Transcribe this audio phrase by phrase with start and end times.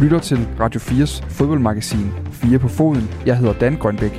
[0.00, 3.10] lytter til Radio 4's fodboldmagasin 4 på foden.
[3.26, 4.12] Jeg hedder Dan Grønbæk.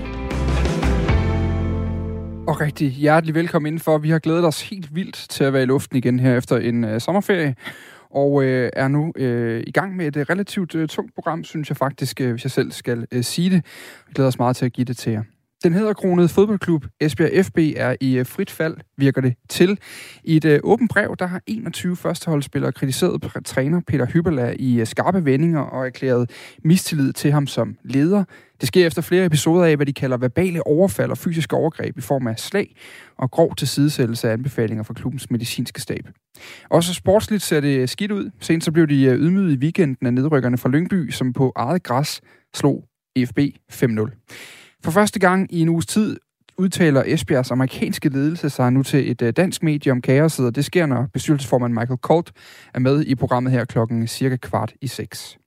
[2.47, 3.97] Og rigtig hjertelig velkommen indenfor.
[3.97, 6.83] Vi har glædet os helt vildt til at være i luften igen her efter en
[6.83, 7.55] øh, sommerferie.
[8.09, 11.69] Og øh, er nu øh, i gang med et øh, relativt øh, tungt program, synes
[11.69, 13.65] jeg faktisk, øh, hvis jeg selv skal øh, sige det.
[14.07, 15.23] Vi glæder os meget til at give det til jer.
[15.63, 19.79] Den hedderkronede fodboldklub Esbjerg FB er i øh, frit fald, virker det til.
[20.23, 24.87] I et øh, åbent brev, der har 21 førsteholdsspillere kritiseret træner Peter Hyberla i øh,
[24.87, 26.29] skarpe vendinger og erklæret
[26.63, 28.23] mistillid til ham som leder.
[28.59, 32.01] Det sker efter flere episoder af, hvad de kalder verbale overfald og fysiske overgreb i
[32.01, 32.75] form af slag
[33.17, 36.07] og grov tilsidesættelse af anbefalinger fra klubbens medicinske stab.
[36.69, 38.29] Også sportsligt ser det skidt ud.
[38.39, 42.21] Senest så blev de ydmyget i weekenden af nedrykkerne fra Lyngby, som på eget græs
[42.55, 42.85] slog
[43.17, 43.39] FB
[43.71, 44.60] 5-0.
[44.83, 46.17] For første gang i en uges tid
[46.57, 50.65] udtaler Esbjergs amerikanske ledelse sig nu til et øh, dansk medie om kaoset, og det
[50.65, 52.31] sker, når bestyrelsesformand Michael Colt
[52.73, 55.37] er med i programmet her klokken cirka kvart i seks.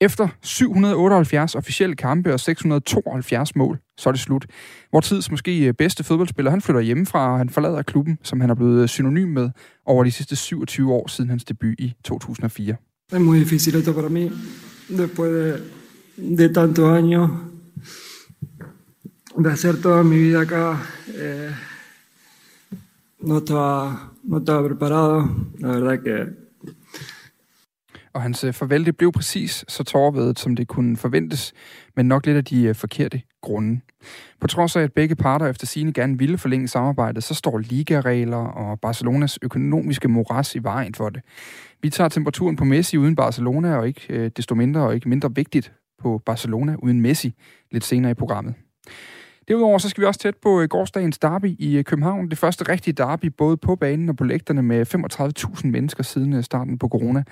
[0.00, 4.46] Efter 778 officielle kampe og 672 mål, så er det slut.
[4.92, 8.50] Vores tids måske øh, bedste fodboldspiller, han flytter hjemmefra, og han forlader klubben, som han
[8.50, 9.50] er blevet øh, synonym med
[9.86, 12.76] over de sidste 27 år siden hans debut i 2004.
[13.10, 14.30] Det er muy difícil esto para mí,
[14.88, 15.60] después de,
[16.38, 17.30] de tantos años
[19.44, 20.82] de hacer toda mi vida acá.
[21.14, 21.52] Eh,
[23.20, 25.28] no, estaba, no estaba preparado.
[25.58, 26.26] La verdad que...
[28.12, 31.52] Og hans øh, farvel, det blev præcis så tårvedet, som det kunne forventes,
[31.96, 33.80] men nok lidt af de øh, forkerte grunde.
[34.40, 38.36] På trods af, at begge parter efter sine gerne ville forlænge samarbejdet, så står ligaregler
[38.36, 41.22] og Barcelonas økonomiske moras i vejen for det.
[41.82, 45.34] Vi tager temperaturen på Messi uden Barcelona, og ikke øh, desto mindre og ikke mindre
[45.34, 47.34] vigtigt på Barcelona uden Messi
[47.70, 48.54] lidt senere i programmet.
[49.48, 52.30] Derudover så skal vi også tæt på øh, gårdsdagens derby i øh, København.
[52.30, 54.94] Det første rigtige derby, både på banen og på lægterne med
[55.60, 57.24] 35.000 mennesker siden øh, starten på corona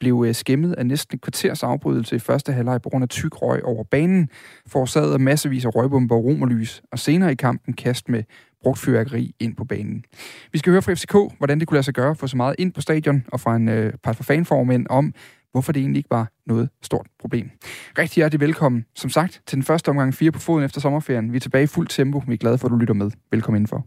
[0.00, 3.64] blev skæmmet af næsten et kvarters afbrydelse i første halvleg på grund af tyk røg
[3.64, 4.28] over banen,
[4.66, 8.22] forårsaget af massevis af røgbomber og romerlys, og senere i kampen kast med
[8.62, 10.04] brugt fyrværkeri ind på banen.
[10.52, 12.56] Vi skal høre fra FCK, hvordan det kunne lade sig gøre at få så meget
[12.58, 15.14] ind på stadion, og fra en øh, par fanformænd om,
[15.56, 17.50] hvorfor det egentlig ikke var noget stort problem.
[17.98, 21.32] Rigtig hjertelig velkommen, som sagt, til den første omgang 4 på foden efter sommerferien.
[21.32, 22.22] Vi er tilbage i fuld tempo.
[22.26, 23.10] Vi er glade for, at du lytter med.
[23.30, 23.86] Velkommen indenfor.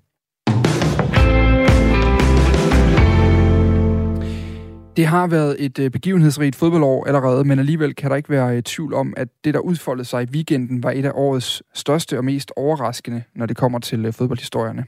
[4.97, 8.63] Det har været et øh, begivenhedsrigt fodboldår allerede, men alligevel kan der ikke være øh,
[8.63, 12.25] tvivl om, at det, der udfoldede sig i weekenden, var et af årets største og
[12.25, 14.85] mest overraskende, når det kommer til øh, fodboldhistorierne.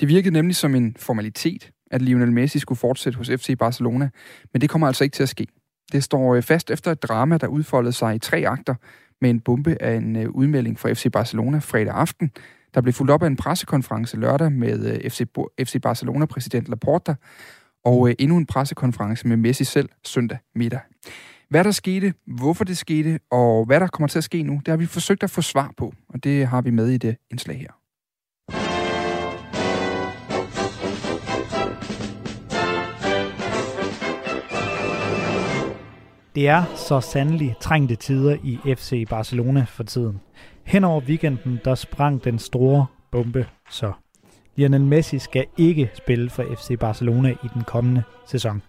[0.00, 4.08] Det virkede nemlig som en formalitet, at Lionel Messi skulle fortsætte hos FC Barcelona,
[4.52, 5.46] men det kommer altså ikke til at ske.
[5.92, 8.74] Det står øh, fast efter et drama, der udfoldede sig i tre akter
[9.20, 12.30] med en bombe af en øh, udmelding fra FC Barcelona fredag aften,
[12.74, 15.22] der blev fulgt op af en pressekonference lørdag med øh, FC,
[15.64, 17.14] FC Barcelona-præsident Laporta,
[17.84, 20.80] og endnu en pressekonference med Messi selv søndag middag.
[21.50, 24.68] Hvad der skete, hvorfor det skete, og hvad der kommer til at ske nu, det
[24.68, 27.58] har vi forsøgt at få svar på, og det har vi med i det indslag
[27.58, 27.77] her.
[36.34, 40.20] Det er så sandelig trængte tider i FC Barcelona for tiden.
[40.64, 43.92] Hen over weekenden, der sprang den store bombe så.
[44.56, 48.62] Lionel Messi skal ikke spille for FC Barcelona i den kommende sæson.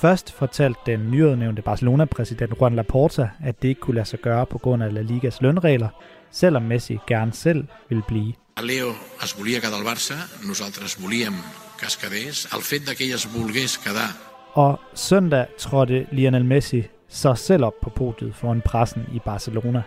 [0.00, 4.58] Først fortalte den nyudnævnte Barcelona-præsident Juan Laporta, at det ikke kunne lade sig gøre på
[4.58, 5.88] grund af La Ligas lønregler,
[6.30, 8.32] selvom Messi gerne selv vil blive.
[8.62, 8.90] Leo
[9.22, 10.14] es volia quedar al Barça,
[10.48, 11.34] nosaltres volíem
[11.78, 12.48] que es quedés.
[12.56, 17.64] El fet de que ell es volgués quedar og søndag trådte Lionel Messi så selv
[17.64, 19.82] op på podiet foran pressen i Barcelona.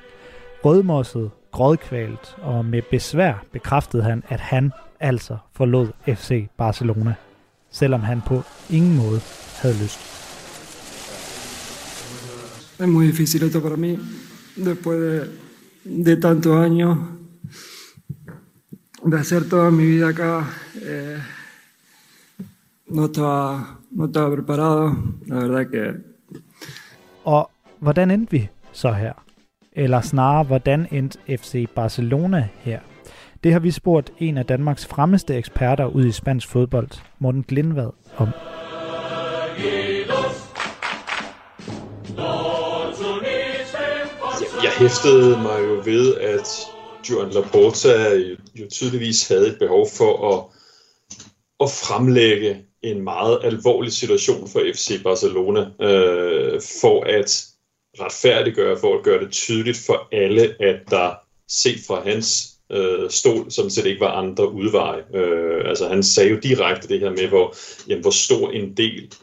[0.66, 7.16] Rødmosset, grådkvalt og med besvær bekræftede han, at han altså forlod FC Barcelona,
[7.72, 9.22] selvom han på ingen måde
[9.62, 10.00] havde lyst.
[12.80, 14.00] Es muy difícil esto para mí,
[14.58, 15.30] después de,
[16.06, 16.98] de tantos años,
[19.12, 20.32] de hacer toda mi vida acá.
[20.82, 21.20] Eh,
[22.88, 24.96] no estaba, no estaba preparado,
[25.28, 25.94] la verdad que
[27.24, 27.50] og
[27.80, 29.14] hvordan endte vi så her?
[29.72, 32.80] Eller snarere, hvordan endte FC Barcelona her?
[33.44, 37.90] Det har vi spurgt en af Danmarks fremmeste eksperter ud i spansk fodbold, Morten Glindvad,
[38.18, 38.30] om.
[44.64, 46.48] Jeg hæftede mig jo ved, at
[47.10, 48.16] Joan Laporta
[48.56, 50.46] jo tydeligvis havde et behov for at,
[51.60, 57.46] at fremlægge en meget alvorlig situation for FC Barcelona, øh, for at
[58.00, 61.14] retfærdiggøre, for at gøre det tydeligt for alle, at der
[61.48, 65.04] set fra hans øh, stol, som set ikke var andre udveje.
[65.16, 67.56] Øh, altså han sagde jo direkte det her med, hvor,
[67.88, 69.14] jamen, hvor stor en del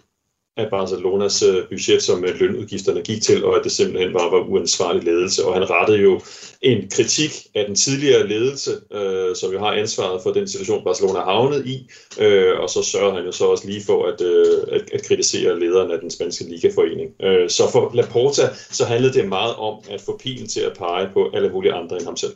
[0.56, 4.48] af Barcelonas øh, budget, som øh, lønudgifterne gik til, og at det simpelthen bare var
[4.48, 5.44] uansvarlig ledelse.
[5.44, 6.20] Og han rettede jo
[6.62, 11.18] en kritik af den tidligere ledelse, øh, som jo har ansvaret for den situation, Barcelona
[11.18, 14.58] er havnet i, øh, og så sørger han jo så også lige for at, øh,
[14.72, 17.10] at, at kritisere lederen af den spanske ligaforening.
[17.22, 21.08] Øh, så for Laporta, så handlede det meget om at få pilen til at pege
[21.12, 22.32] på alle mulige andre end ham selv.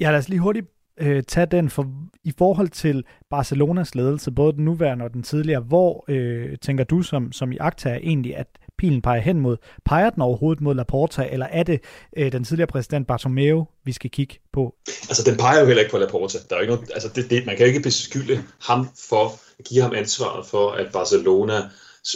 [0.00, 0.66] Ja, lad os lige hurtigt
[1.00, 1.86] øh, tage den for,
[2.24, 5.60] i forhold til Barcelonas ledelse, både den nuværende og den tidligere.
[5.60, 8.46] Hvor øh, tænker du som, som i akta egentlig, at
[8.78, 9.56] pilen peger hen mod?
[9.84, 11.80] Peger den overhovedet mod Laporta, eller er det
[12.16, 14.74] øh, den tidligere præsident Bartomeu, vi skal kigge på?
[14.86, 16.38] Altså, den peger jo heller ikke på Laporta.
[16.50, 19.24] Der er jo ikke noget, altså, det, det, man kan jo ikke beskylde ham for
[19.58, 21.54] at give ham ansvaret for, at Barcelona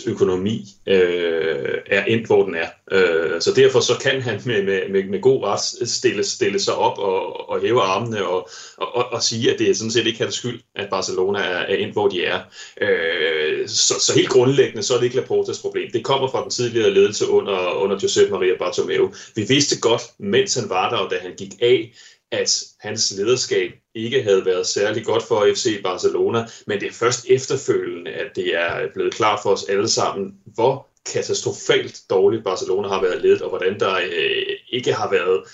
[0.07, 2.69] økonomi øh, er endt, hvor den er.
[2.93, 6.75] Øh, så derfor så kan han med, med, med, med god ret stille, stille sig
[6.75, 10.23] op og, og hæve armene og, og, og sige, at det er sådan set ikke
[10.23, 12.41] hans skyld, at Barcelona er, er endt, hvor de er.
[12.81, 15.91] Øh, så, så helt grundlæggende, så er det ikke Laportas problem.
[15.93, 19.15] Det kommer fra den tidligere ledelse under, under Josep Maria Bartomeu.
[19.35, 21.93] Vi vidste godt, mens han var der, og da han gik af,
[22.33, 27.27] at hans lederskab ikke havde været særlig godt for FC Barcelona, men det er først
[27.29, 33.03] efterfølgende, at det er blevet klart for os alle sammen, hvor katastrofalt dårligt Barcelona har
[33.03, 35.45] været ledet, og hvordan der øh, ikke har været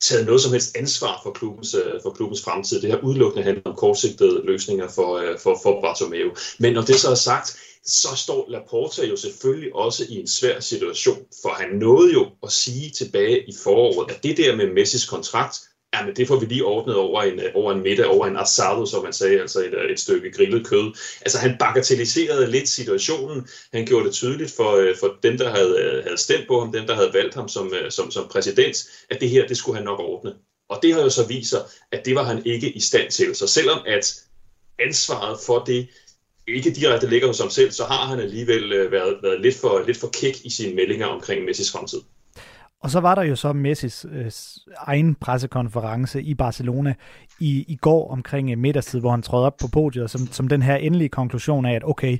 [0.00, 2.80] taget noget som helst ansvar for klubbens, øh, for klubbens fremtid.
[2.80, 6.30] Det her udelukkende handler om kortsigtede løsninger for, øh, for, for Bartomeu.
[6.58, 10.60] Men når det så er sagt, så står Laporta jo selvfølgelig også i en svær
[10.60, 15.04] situation, for han nåede jo at sige tilbage i foråret, at det der med Messis
[15.04, 15.60] kontrakt,
[15.94, 18.36] Ja, men det får vi lige ordnet over en, øh, over en middag, over en
[18.36, 20.92] asado, som man sagde, altså et, øh, et stykke grillet kød.
[21.20, 23.48] Altså han bagatelliserede lidt situationen.
[23.72, 26.86] Han gjorde det tydeligt for, øh, for dem, der havde, havde stemt på ham, dem,
[26.86, 28.76] der havde valgt ham som, som, som præsident,
[29.10, 30.34] at det her, det skulle han nok ordne.
[30.68, 31.60] Og det har jo så vist sig,
[31.92, 33.34] at det var han ikke i stand til.
[33.34, 34.22] Så selvom at
[34.78, 35.88] ansvaret for det
[36.48, 39.96] ikke direkte ligger hos ham selv, så har han alligevel været, været lidt, for, lidt
[39.96, 42.00] for kæk i sine meldinger omkring Messis fremtid.
[42.82, 44.30] Og så var der jo så Messis øh,
[44.76, 46.94] egen pressekonference i Barcelona
[47.40, 50.62] i, i går omkring øh, middagstid, hvor han trådte op på podiet, som, som den
[50.62, 52.18] her endelige konklusion af, at okay,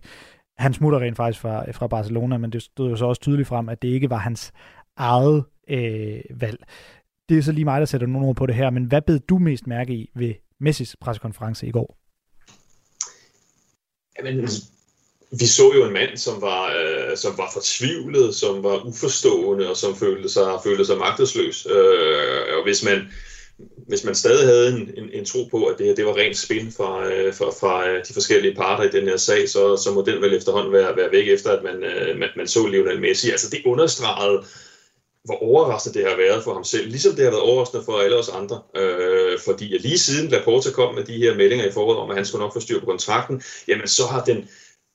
[0.59, 3.49] han smutter rent faktisk fra, øh, fra Barcelona, men det stod jo så også tydeligt
[3.49, 4.53] frem, at det ikke var hans
[4.97, 6.65] eget øh, valg.
[7.29, 9.19] Det er så lige mig, der sætter nogle ord på det her, men hvad bed
[9.19, 11.97] du mest mærke i ved Messis pressekonference i går?
[14.19, 14.49] Jamen,
[15.39, 19.77] vi så jo en mand, som var, øh, som var fortvivlet, som var uforstående og
[19.77, 21.67] som følte sig, følte sig magtesløs.
[21.71, 23.09] Øh, og hvis man,
[23.89, 26.73] hvis man stadig havde en, en, en tro på, at det, det var rent spin
[26.77, 30.03] fra, øh, fra, fra øh, de forskellige parter i den her sag, så, så må
[30.03, 33.31] den vel efterhånden være, være væk efter, at man, øh, man, man så Lionel Messi.
[33.31, 34.45] Altså det understregede,
[35.25, 38.17] hvor overraskende det har været for ham selv, ligesom det har været overraskende for alle
[38.17, 38.61] os andre.
[38.77, 42.27] Øh, fordi lige siden Laporta kom med de her meldinger i foråret om, at han
[42.27, 44.49] skulle nok få styr på kontrakten, jamen så har den,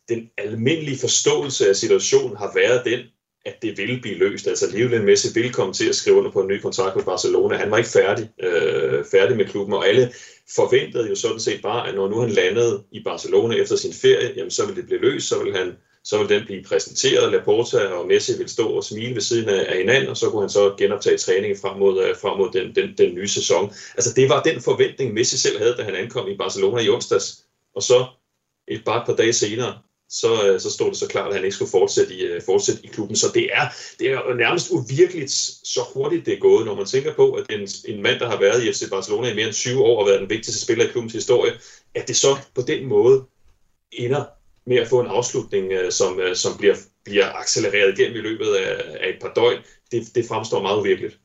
[0.09, 2.99] den almindelige forståelse af situationen har været den,
[3.45, 4.47] at det ville blive løst.
[4.47, 7.55] Altså Lionel Messi ville komme til at skrive under på en ny kontrakt med Barcelona.
[7.57, 10.11] Han var ikke færdig, øh, færdig med klubben, og alle
[10.55, 14.33] forventede jo sådan set bare, at når nu han landede i Barcelona efter sin ferie,
[14.35, 17.87] jamen så ville det blive løst, så ville han så ville den blive præsenteret, Laporta
[17.87, 20.49] og Messi ville stå og smile ved siden af, af hinanden, og så kunne han
[20.49, 23.73] så genoptage træningen frem mod, øh, frem mod den, den, den nye sæson.
[23.97, 27.45] Altså det var den forventning, Messi selv havde, da han ankom i Barcelona i onsdags,
[27.75, 28.05] og så
[28.67, 29.73] et bare et par dage senere,
[30.09, 32.81] så, øh, så stod det så klart, at han ikke skulle fortsætte i, øh, fortsætte
[32.83, 33.15] i klubben.
[33.15, 33.65] Så det er,
[33.99, 35.31] det er nærmest uvirkeligt,
[35.63, 38.39] så hurtigt det er gået, når man tænker på, at en, en mand, der har
[38.39, 40.87] været i FC Barcelona i mere end 20 år og været den vigtigste spiller i
[40.87, 41.51] klubbens historie,
[41.95, 43.25] at det så på den måde
[43.91, 44.23] ender
[44.65, 48.81] med at få en afslutning, øh, som, som bliver, bliver accelereret igennem i løbet af,
[48.99, 49.59] af et par døgn,
[49.91, 51.19] det, det fremstår meget uvirkeligt.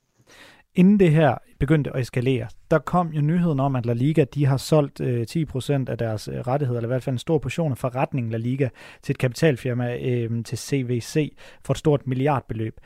[0.74, 4.46] Inden det her begyndte at eskalere, der kom jo nyheden om, at La Liga de
[4.46, 7.72] har solgt øh, 10% af deres øh, rettigheder, eller i hvert fald en stor portion
[7.72, 8.68] af forretningen La Liga,
[9.02, 12.80] til et kapitalfirma, øh, til CVC, for et stort milliardbeløb.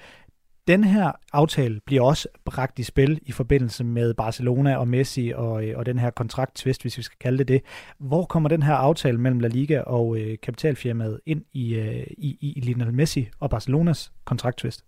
[0.68, 5.64] Den her aftale bliver også bragt i spil i forbindelse med Barcelona og Messi og,
[5.64, 7.62] øh, og den her kontrakttvist, hvis vi skal kalde det det.
[7.98, 12.52] Hvor kommer den her aftale mellem La Liga og øh, kapitalfirmaet ind i, øh, i,
[12.56, 14.84] i Lionel Messi og Barcelonas kontrakttvist?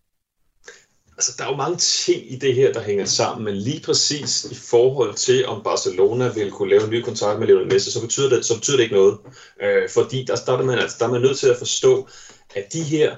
[1.18, 4.44] Altså, der er jo mange ting i det her, der hænger sammen, men lige præcis
[4.44, 8.00] i forhold til, om Barcelona vil kunne lave en ny kontrakt med Lionel Messi, så
[8.00, 9.18] betyder det, så betyder det ikke noget.
[9.62, 12.08] Øh, fordi der, der, er man, altså, der er man nødt til at forstå,
[12.54, 13.16] at de her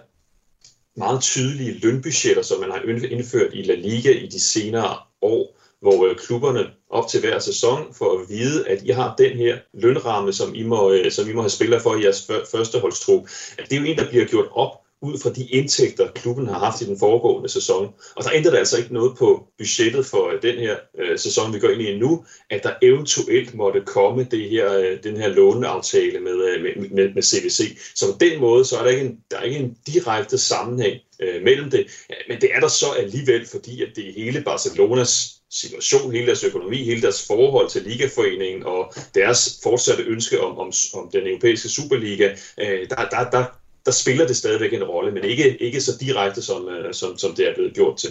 [0.97, 2.80] meget tydelige lønbudgetter, som man har
[3.11, 7.95] indført i La Liga i de senere år, hvor øh, klubberne op til hver sæson
[7.95, 11.33] får at vide, at I har den her lønramme, som I må, øh, som I
[11.33, 13.28] må have spillere for i jeres første holdstrup.
[13.59, 14.71] At det er jo en, der bliver gjort op
[15.02, 17.95] ud fra de indtægter, klubben har haft i den foregående sæson.
[18.16, 21.54] Og der ændrer det altså ikke noget på budgettet for øh, den her øh, sæson,
[21.54, 25.28] vi går ind i nu, at der eventuelt måtte komme det her, øh, den her
[25.28, 27.78] låneaftale med, øh, med, med, med CVC.
[27.95, 31.00] Så på den måde, så er der ikke en, der er ikke en direkte sammenhæng
[31.21, 31.87] øh, mellem det.
[32.28, 36.45] Men det er der så alligevel, fordi at det er hele Barcelonas situation, hele deres
[36.45, 41.69] økonomi, hele deres forhold til Ligaforeningen og deres fortsatte ønske om, om, om den europæiske
[41.69, 43.45] Superliga, øh, der, der, der,
[43.87, 47.35] der spiller det stadigvæk en rolle, men ikke, ikke så direkte, som, øh, som, som
[47.35, 48.11] det er blevet gjort til.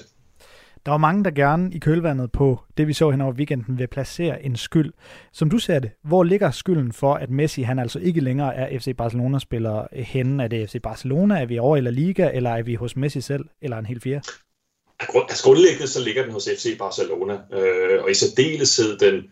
[0.85, 3.87] Der var mange, der gerne i kølvandet på det, vi så hen over weekenden, vil
[3.87, 4.93] placere en skyld.
[5.33, 8.79] Som du ser det, hvor ligger skylden for, at Messi han altså ikke længere er
[8.79, 10.43] FC Barcelona-spiller henne?
[10.43, 11.41] Er det FC Barcelona?
[11.41, 12.31] Er vi over i La Liga?
[12.33, 13.45] Eller er vi hos Messi selv?
[13.61, 14.21] Eller en helt fjerde?
[14.99, 19.23] Altså grundlæggende så ligger den hos FC Barcelona, øh, og i særdeleshed den,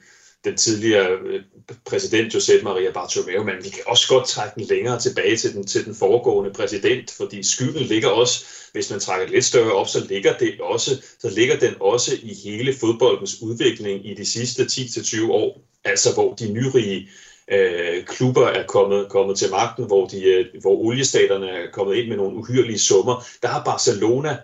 [0.48, 1.44] den tidligere øh,
[1.86, 5.68] præsident Josep Maria Bartomeu, men vi kan også godt trække den længere tilbage til den,
[5.68, 10.06] til den foregående præsident, fordi skylden ligger også, hvis man trækker lidt større op, så
[10.10, 15.32] ligger, det også, så ligger den også i hele fodboldens udvikling i de sidste 10-20
[15.32, 17.10] år, altså hvor de nyrige
[17.52, 22.08] øh, klubber er kommet, kommet til magten, hvor, de, øh, hvor oliestaterne er kommet ind
[22.08, 24.38] med nogle uhyrelige summer, der har Barcelona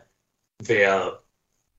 [0.67, 1.11] været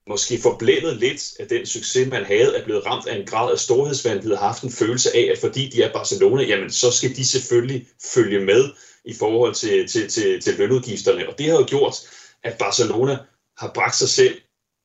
[0.08, 3.58] måske forblændet lidt af den succes, man havde, er blevet ramt af en grad af
[3.58, 7.24] storhedsvanvid, har haft en følelse af, at fordi de er Barcelona, jamen så skal de
[7.24, 8.68] selvfølgelig følge med
[9.04, 11.28] i forhold til, til, til, til lønudgifterne.
[11.28, 11.94] Og det har jo gjort,
[12.42, 13.18] at Barcelona
[13.58, 14.34] har bragt sig selv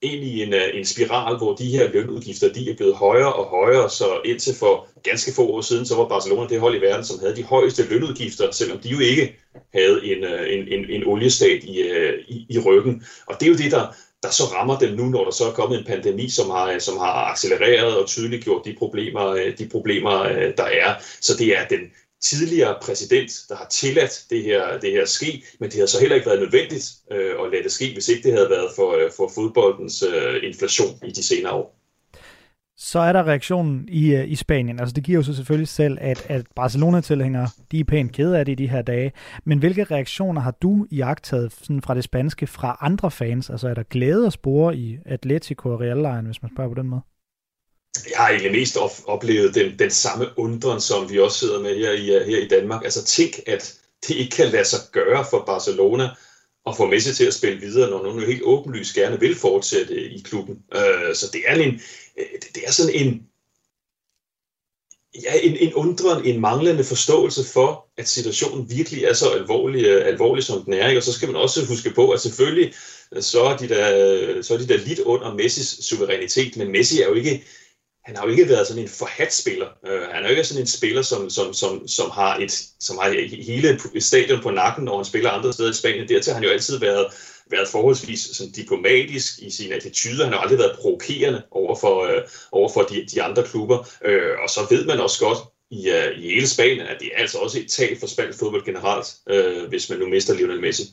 [0.02, 3.46] ind i en, øh, en spiral, hvor de her lønudgifter de er blevet højere og
[3.46, 7.06] højere, så indtil for ganske få år siden, så var Barcelona det hold i verden,
[7.06, 9.36] som havde de højeste lønudgifter, selvom de jo ikke
[9.74, 13.04] havde en, øh, en, en, en oliestat i, øh, i, i ryggen.
[13.28, 13.88] Og det er jo det, der,
[14.24, 16.98] der så rammer dem nu, når der så er kommet en pandemi, som har, som
[16.98, 20.96] har accelereret og tydeliggjort de problemer, øh, de problemer, øh, der er.
[21.22, 21.80] Så det er den,
[22.22, 26.16] tidligere præsident, der har tilladt det her, det her ske, men det har så heller
[26.16, 29.12] ikke været nødvendigt øh, at lade det ske, hvis ikke det havde været for, øh,
[29.18, 31.79] for fodboldens øh, inflation i de senere år.
[32.82, 34.80] Så er der reaktionen i, øh, i Spanien.
[34.80, 38.46] Altså det giver jo så selvfølgelig selv, at, at Barcelona-tilhængere, de er pænt kede af
[38.46, 39.12] det i de her dage.
[39.46, 43.50] Men hvilke reaktioner har du iagtaget sådan fra det spanske fra andre fans?
[43.50, 46.90] Altså er der glæde at spore i Atletico og Real hvis man spørger på den
[46.90, 47.02] måde?
[47.96, 51.92] jeg har egentlig mest oplevet den, den samme undren, som vi også sidder med her
[51.92, 52.84] i, øh, her i Danmark.
[52.84, 53.74] Altså tænk, at
[54.08, 56.10] det ikke kan lade sig gøre for Barcelona
[56.66, 60.12] at få Messi til at spille videre, når nogen jo helt åbenlyst gerne vil fortsætte
[60.12, 60.58] i klubben.
[60.76, 61.82] Øh, så det er, en,
[62.18, 62.26] øh,
[62.56, 63.28] det er sådan en,
[65.24, 70.08] ja, en, en undren, en manglende forståelse for, at situationen virkelig er så alvorlig, øh,
[70.08, 70.88] alvorlig som den er.
[70.88, 71.00] Ikke?
[71.00, 72.74] Og så skal man også huske på, at selvfølgelig
[73.12, 77.02] øh, så er de der, så er de der lidt under Messis suverænitet, men Messi
[77.02, 77.44] er jo ikke
[78.10, 79.68] han har jo ikke været sådan en forhat spiller.
[79.84, 82.98] Uh, han er jo ikke sådan en spiller, som, som, som, som, har et, som
[82.98, 83.10] har
[83.44, 86.10] hele stadion på nakken, når han spiller andre steder i Spanien.
[86.10, 87.08] Dertil har han jo altid været,
[87.52, 90.24] været forholdsvis sådan diplomatisk i sin attitude.
[90.24, 93.78] Han har aldrig været provokerende over for, uh, over for de, de andre klubber.
[93.78, 95.40] Uh, og så ved man også godt,
[95.72, 98.66] i, uh, i hele Spanien, at det er altså også et tab for spansk fodbold
[98.66, 100.84] generelt, uh, hvis man nu mister Lionel Messi.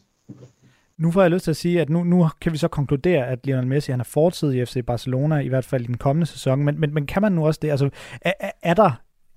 [0.98, 3.46] Nu får jeg lyst til at sige, at nu, nu kan vi så konkludere, at
[3.46, 6.64] Lionel Messi han er fortid i FC Barcelona, i hvert fald i den kommende sæson.
[6.64, 7.70] Men, men, men kan man nu også det?
[7.70, 8.90] Altså, er, er der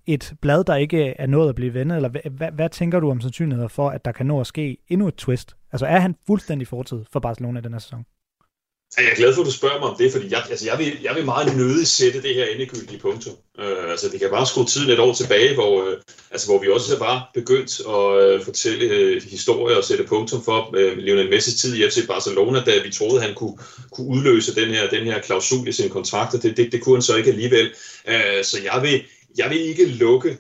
[0.05, 3.11] et blad, der ikke er nået at blive vendet, eller hvad, hvad, hvad tænker du
[3.11, 5.55] om sandsynligheder for, at der kan nå at ske endnu et twist?
[5.71, 8.05] Altså er han fuldstændig fortid for Barcelona i den her sæson?
[8.97, 10.99] Jeg er glad for, at du spørger mig om det, fordi jeg, altså jeg, vil,
[11.03, 13.33] jeg vil meget nødig sætte det her endegyldige punktum.
[13.59, 15.97] Øh, altså, vi kan bare skrue tiden et år tilbage, hvor, øh,
[16.31, 20.75] altså, hvor vi også var begyndt at øh, fortælle øh, historier og sætte punktum for
[20.75, 23.57] øh, Lionel Messi tid i FC Barcelona, da vi troede, han kunne,
[23.91, 26.95] kunne udløse den her, den her klausul i sin kontrakt, og det, det, det kunne
[26.95, 27.73] han så ikke alligevel.
[28.07, 29.03] Øh, så jeg vil,
[29.37, 30.37] jeg vil ikke lukke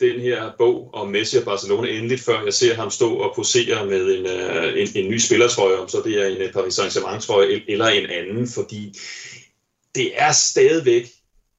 [0.00, 3.86] den her bog om Messi og Barcelona endeligt, før jeg ser ham stå og posere
[3.86, 7.62] med en, øh, en, en ny spillertrøje, om så det er en øh, Paris Saint-Germain-trøje
[7.68, 8.94] eller en anden, fordi
[9.94, 11.10] det er stadigvæk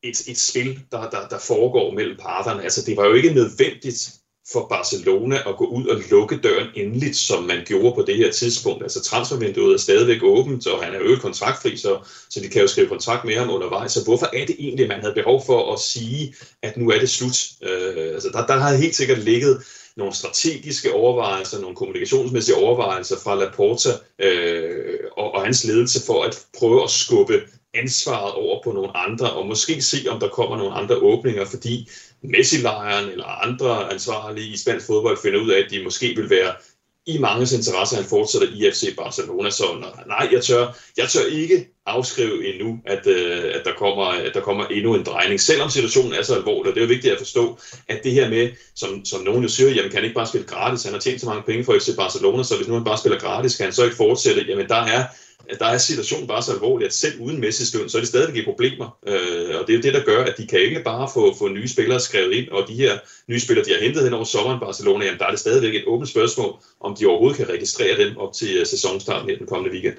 [0.03, 2.63] et, et spil, der, der, der foregår mellem parterne.
[2.63, 4.20] Altså, det var jo ikke nødvendigt
[4.51, 8.31] for Barcelona at gå ud og lukke døren endeligt, som man gjorde på det her
[8.31, 8.83] tidspunkt.
[8.83, 12.67] Altså transfervinduet er stadigvæk åbent, og han er jo kontraktfri, så, så de kan jo
[12.67, 13.91] skrive kontrakt med ham undervejs.
[13.91, 17.09] Så hvorfor er det egentlig, man havde behov for at sige, at nu er det
[17.09, 17.49] slut?
[17.63, 19.63] Øh, altså der, der har helt sikkert ligget
[19.95, 26.45] nogle strategiske overvejelser, nogle kommunikationsmæssige overvejelser fra Laporta øh, og, og hans ledelse for at
[26.59, 27.41] prøve at skubbe
[27.73, 31.89] ansvaret over på nogle andre, og måske se, om der kommer nogle andre åbninger, fordi
[32.21, 36.53] Messi-lejren eller andre ansvarlige i spansk fodbold finder ud af, at de måske vil være
[37.05, 39.49] i mange interesse, at han fortsætter i FC Barcelona.
[39.49, 39.63] Så
[40.07, 44.41] nej, jeg tør, jeg tør ikke afskrive endnu, at, øh, at, der kommer, at der
[44.41, 46.75] kommer endnu en drejning, selvom situationen er så alvorlig.
[46.75, 49.69] Det er jo vigtigt at forstå, at det her med, som, som nogen jo siger,
[49.69, 51.95] jamen kan han ikke bare spille gratis, han har tjent så mange penge for FC
[51.95, 54.83] Barcelona, så hvis nu han bare spiller gratis, kan han så ikke fortsætte, jamen der
[54.83, 55.03] er
[55.59, 58.45] der er situationen bare så alvorlig, at selv uden Messi's løn, så er det stadigvæk
[58.45, 58.97] problemer.
[59.07, 61.67] Øh, og det er det, der gør, at de kan ikke bare få, få nye
[61.67, 62.93] spillere skrevet ind, og de her
[63.27, 65.75] nye spillere, de har hentet hen over sommeren i Barcelona, jamen der er det stadigvæk
[65.75, 69.47] et åbent spørgsmål, om de overhovedet kan registrere dem op til øh, sæsonstarten her den
[69.47, 69.97] kommende weekend.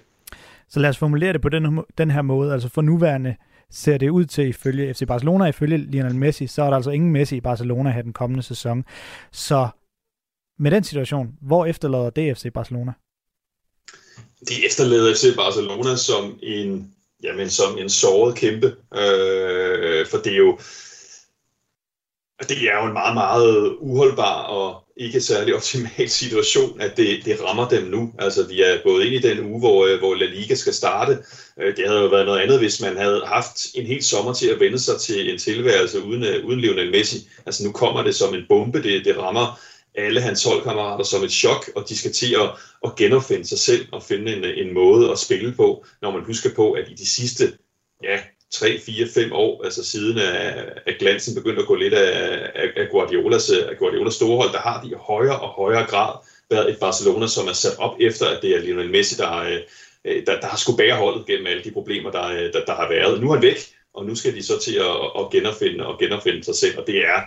[0.69, 2.53] Så lad os formulere det på den, den her måde.
[2.53, 3.35] Altså for nuværende
[3.71, 7.13] ser det ud til ifølge FC Barcelona, ifølge Lionel Messi, så er der altså ingen
[7.13, 8.85] Messi i Barcelona her den kommende sæson.
[9.33, 9.69] Så
[10.59, 12.93] med den situation, hvor efterlader det FC Barcelona?
[14.49, 18.67] De efterlader FC Barcelona som en, jamen, som en såret kæmpe.
[18.95, 20.59] Øh, for det er jo
[22.49, 27.45] det er jo en meget, meget uholdbar og ikke særlig optimal situation, at det, det
[27.45, 28.13] rammer dem nu.
[28.19, 31.19] Altså, vi er gået ind i den uge, hvor, øh, hvor La Liga skal starte.
[31.61, 34.49] Øh, det havde jo været noget andet, hvis man havde haft en hel sommer til
[34.49, 37.29] at vende sig til en tilværelse uden, øh, uden Lionel Messi.
[37.47, 38.83] Altså, nu kommer det som en bombe.
[38.83, 39.61] Det, det rammer
[39.95, 42.51] alle hans holdkammerater som et chok, og de skal til at,
[42.85, 46.51] at genopfinde sig selv og finde en, en måde at spille på, når man husker
[46.55, 47.53] på, at i de sidste
[48.03, 48.19] ja,
[48.53, 52.69] 3, 4, 5 år, altså siden af, at glansen begyndte at gå lidt af, af,
[52.77, 56.19] af Guardiolas, af Guardiolas storehold, der har de i højere og højere grad
[56.51, 59.37] været et Barcelona, som er sat op efter, at det er Lionel Messi, der,
[60.05, 62.75] øh, der, der har skulle bære holdet gennem alle de problemer, der, øh, der, der
[62.75, 63.21] har været.
[63.21, 63.59] Nu er han væk,
[63.95, 66.97] og nu skal de så til at, at genopfinde og genopfinde sig selv, og det
[66.97, 67.21] er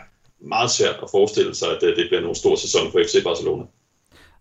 [0.45, 3.63] meget svært at forestille sig, at øh, det bliver nogen stor sæson for FC Barcelona.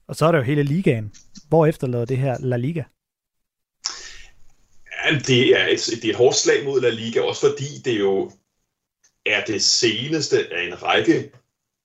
[0.09, 1.13] Og så er der jo hele ligaen.
[1.49, 2.83] Hvor efterlader det her La Liga?
[5.05, 7.99] Ja, det er, et, det er et hårdt slag mod La Liga, også fordi det
[7.99, 8.31] jo
[9.27, 11.31] er det seneste af en række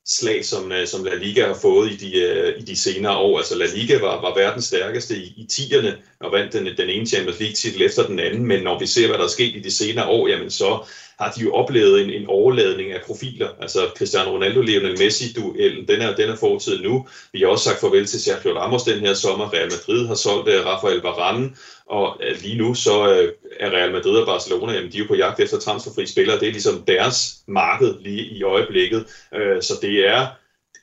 [0.06, 3.38] slag, som, øh, som La Liga har fået i de, øh, i de senere år.
[3.38, 7.06] Altså La Liga var, var verdens stærkeste i, i tierne og vandt den, den ene
[7.06, 9.72] Champions League-titel efter den anden, men når vi ser, hvad der er sket i de
[9.72, 10.86] senere år, jamen så
[11.20, 13.50] har de jo oplevet en, en overladning af profiler.
[13.62, 17.08] Altså Cristiano Ronaldo, Lionel Messi-duellen, den er, den er fortid nu.
[17.34, 19.54] Vi har også sagt farvel til Sergio Ramos den her sommer.
[19.54, 23.92] Real Madrid har solgt uh, Rafael Varane, og uh, lige nu så uh, er Real
[23.92, 26.40] Madrid og Barcelona, jamen, de er jo på jagt efter transferfri spillere.
[26.40, 29.06] Det er ligesom deres marked lige i øjeblikket.
[29.36, 30.28] Uh, så det er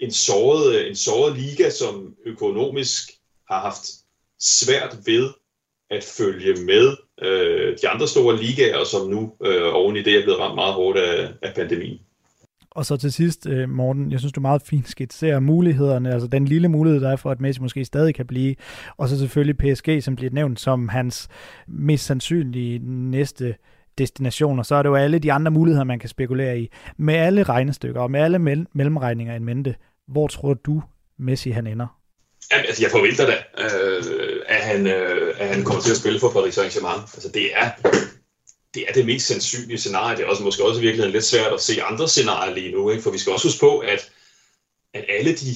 [0.01, 3.11] en såret, en såret liga, som økonomisk
[3.51, 3.85] har haft
[4.41, 5.31] svært ved
[5.91, 10.23] at følge med øh, de andre store ligaer, som nu øh, oven i det er
[10.23, 11.99] blevet ramt meget hårdt af, af pandemien.
[12.71, 16.45] Og så til sidst, øh, Morten, jeg synes, du meget fint skitserer mulighederne, altså den
[16.45, 18.55] lille mulighed, der er for, at Messi måske stadig kan blive,
[18.97, 21.29] og så selvfølgelig PSG, som bliver nævnt som hans
[21.69, 22.79] mest sandsynlige
[23.11, 23.55] næste
[23.99, 26.69] destination, og så er det jo alle de andre muligheder, man kan spekulere i.
[26.97, 29.75] Med alle regnestykker og med alle mellemregninger i mente,
[30.09, 30.83] hvor tror du,
[31.19, 31.87] Messi han ender?
[32.53, 34.03] Jamen, altså, jeg forventer da, øh,
[34.67, 37.01] han, øh, at han kommer til at spille for Paris Saint-Germain.
[37.15, 37.71] Altså, det er,
[38.75, 40.17] det er det mest sandsynlige scenarie.
[40.17, 42.91] Det er også, måske også i virkeligheden lidt svært at se andre scenarier lige nu.
[42.91, 43.03] Ikke?
[43.03, 44.11] For vi skal også huske på, at,
[44.95, 45.55] at alle de,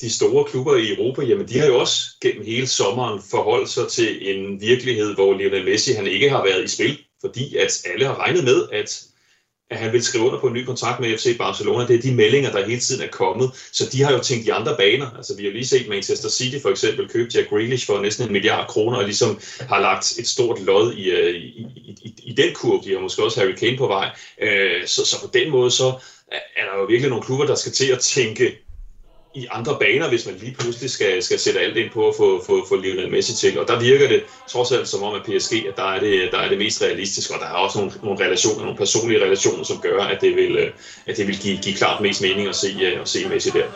[0.00, 3.88] de store klubber i Europa, jamen, de har jo også gennem hele sommeren forholdt sig
[3.88, 6.98] til en virkelighed, hvor Lionel Messi han ikke har været i spil.
[7.20, 9.04] Fordi at alle har regnet med, at
[9.70, 11.86] at han vil skrive under på en ny kontrakt med FC Barcelona.
[11.86, 13.50] Det er de meldinger, der hele tiden er kommet.
[13.72, 15.10] Så de har jo tænkt i andre baner.
[15.16, 18.32] Altså, vi har lige set Manchester City for eksempel købe Jack Grealish for næsten en
[18.32, 21.66] milliard kroner, og ligesom har lagt et stort lod i, øh, i,
[22.04, 22.84] i, i den kurv.
[22.84, 24.10] De har måske også Harry Kane på vej.
[24.42, 25.92] Øh, så, så på den måde, så
[26.32, 28.65] er der jo virkelig nogle klubber, der skal til at tænke
[29.36, 32.44] i andre baner, hvis man lige pludselig skal, skal sætte alt ind på at få,
[32.46, 33.60] få, få Lionel Messi til.
[33.60, 36.38] Og der virker det trods alt som om, at PSG, at der er det, der
[36.38, 39.78] er det mest realistiske, og der er også nogle, nogle relationer, nogle personlige relationer, som
[39.78, 40.70] gør, at det vil, øh,
[41.06, 43.66] at det vil give, give klart mest mening at se, øh, at se Messi der.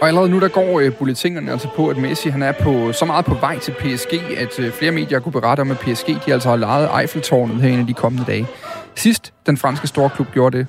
[0.00, 3.04] Og allerede nu der går øh, bulletinerne altså på, at Messi han er på, så
[3.04, 6.32] meget på vej til PSG, at øh, flere medier kunne berette om, at PSG de
[6.32, 8.46] altså har lejet Eiffeltårnet her i de kommende dage.
[8.94, 10.66] Sidst den franske storklub gjorde det,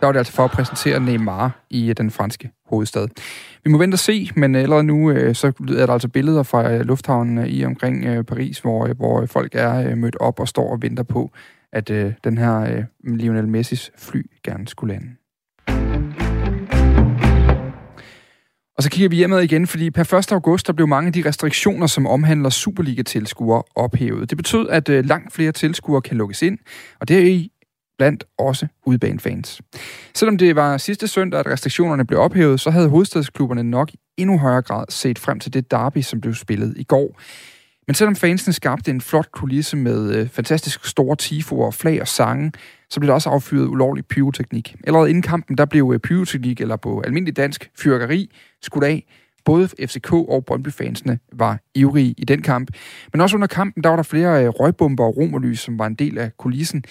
[0.00, 3.08] der var det altså for at præsentere Neymar i øh, den franske hovedstad.
[3.64, 6.72] Vi må vente og se, men allerede nu øh, så er der altså billeder fra
[6.72, 10.40] øh, lufthavnen øh, i omkring øh, Paris, hvor, øh, hvor folk er øh, mødt op
[10.40, 11.30] og står og venter på,
[11.72, 12.84] at øh, den her øh,
[13.16, 15.19] Lionel Messis fly gerne skulle lande.
[18.80, 20.32] Og så kigger vi hjemad igen, fordi per 1.
[20.32, 24.30] august der blev mange af de restriktioner, som omhandler Superliga-tilskuere, ophævet.
[24.30, 26.58] Det betød, at øh, langt flere tilskuere kan lukkes ind,
[27.00, 27.50] og det er i
[27.98, 29.60] blandt også udbanefans.
[30.14, 34.38] Selvom det var sidste søndag, at restriktionerne blev ophævet, så havde hovedstadsklubberne nok i endnu
[34.38, 37.20] højere grad set frem til det derby, som blev spillet i går.
[37.90, 42.52] Men selvom fansene skabte en flot kulisse med øh, fantastisk store tifoer, flag og sange,
[42.90, 44.76] så blev der også affyret ulovlig pyroteknik.
[44.86, 48.30] Allerede inden kampen, der blev øh, pyroteknik, eller på almindelig dansk, fyrkeri,
[48.62, 49.06] skudt af.
[49.44, 52.70] Både FCK og Brøndby-fansene var ivrige i den kamp.
[53.12, 55.94] Men også under kampen, der var der flere øh, røgbomber og romerlys, som var en
[55.94, 56.84] del af kulissen.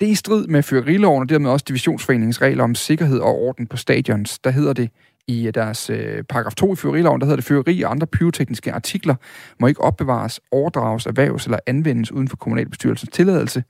[0.00, 3.66] Det er i strid med fyrkeriloven og dermed også divisionsforeningens regler om sikkerhed og orden
[3.66, 4.38] på stadions.
[4.38, 4.90] Der hedder det
[5.28, 8.72] i øh, deres øh, paragraf 2 i fyreriloven, der hedder det, fyreri og andre pyrotekniske
[8.72, 9.14] artikler
[9.60, 13.64] må ikke opbevares, overdrages, erhverves eller anvendes uden for kommunalbestyrelsens tilladelse.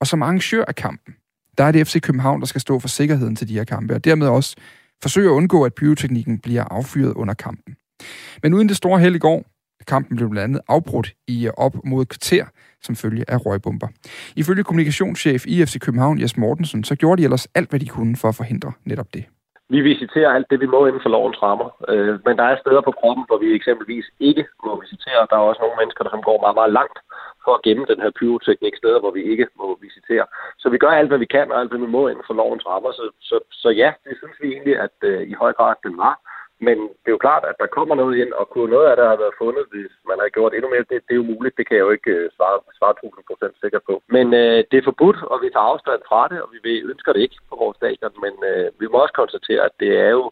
[0.00, 1.14] Og som arrangør af kampen,
[1.58, 4.04] der er det FC København, der skal stå for sikkerheden til de her kampe, og
[4.04, 4.56] dermed også
[5.02, 7.76] forsøge at undgå, at pyroteknikken bliver affyret under kampen.
[8.42, 9.44] Men uden det store held i går,
[9.86, 12.44] kampen blev blandt andet afbrudt i øh, op mod kvarter,
[12.82, 13.88] som følge af røgbomber.
[14.36, 18.16] Ifølge kommunikationschef i FC København, Jes Mortensen, så gjorde de ellers alt, hvad de kunne
[18.16, 19.24] for at forhindre netop det.
[19.74, 21.68] Vi visiterer alt det, vi må inden for lovens rammer.
[21.88, 25.26] Øh, men der er steder på kroppen, hvor vi eksempelvis ikke må visitere.
[25.30, 26.98] Der er også nogle mennesker, der som går meget, meget langt
[27.44, 30.26] for at gemme den her pyroteknik steder, hvor vi ikke må visitere.
[30.58, 32.66] Så vi gør alt, hvad vi kan, og alt, hvad vi må inden for lovens
[32.66, 32.92] rammer.
[32.92, 36.14] Så, så, så ja, det synes vi egentlig, at øh, i høj grad den var.
[36.66, 39.06] Men det er jo klart, at der kommer noget ind, og kunne noget af det
[39.10, 41.56] have været fundet, hvis man har gjort endnu mere, det, det er jo muligt.
[41.58, 43.94] Det kan jeg jo ikke øh, svare, svare 1000% sikker på.
[44.16, 47.20] Men øh, det er forbudt, og vi tager afstand fra det, og vi ønsker det
[47.22, 48.14] ikke på vores stadion.
[48.24, 50.24] Men øh, vi må også konstatere, at det er jo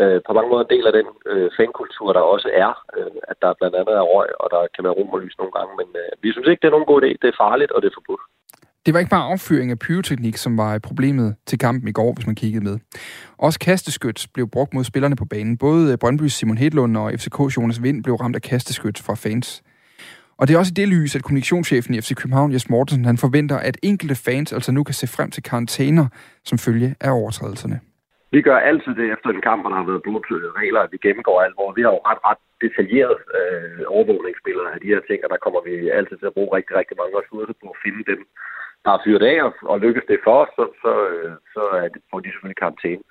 [0.00, 3.36] øh, på mange måder en del af den øh, fankultur, der også er, øh, at
[3.42, 5.72] der blandt andet er røg, og der kan være rum og lys nogle gange.
[5.80, 7.10] Men øh, vi synes ikke, det er nogen god idé.
[7.22, 8.24] Det er farligt, og det er forbudt.
[8.86, 12.26] Det var ikke bare affyring af pyroteknik, som var problemet til kampen i går, hvis
[12.26, 12.78] man kiggede med.
[13.38, 15.58] Også kasteskyt blev brugt mod spillerne på banen.
[15.58, 19.62] Både Brøndby's Simon Hedlund og FCK's Jonas Vind blev ramt af kasteskyt fra fans.
[20.38, 23.18] Og det er også i det lys, at kommunikationschefen i FC København, Jes Mortensen, han
[23.26, 26.06] forventer, at enkelte fans altså nu kan se frem til karantæner
[26.48, 27.76] som følge af overtrædelserne.
[28.34, 30.26] Vi gør altid det efter en kamp, hvor der har været brudt
[30.62, 34.80] regler, at vi gennemgår alt, hvor vi har jo ret, ret detaljeret øh, overvågningsbilleder af
[34.82, 37.54] de her ting, og der kommer vi altid til at bruge rigtig, rigtig mange ressourcer
[37.62, 38.20] på at finde dem,
[38.84, 41.88] der er fyret af, og, og lykkes det for os, så, så, øh, så er
[41.94, 43.04] det, får de selvfølgelig karantæne.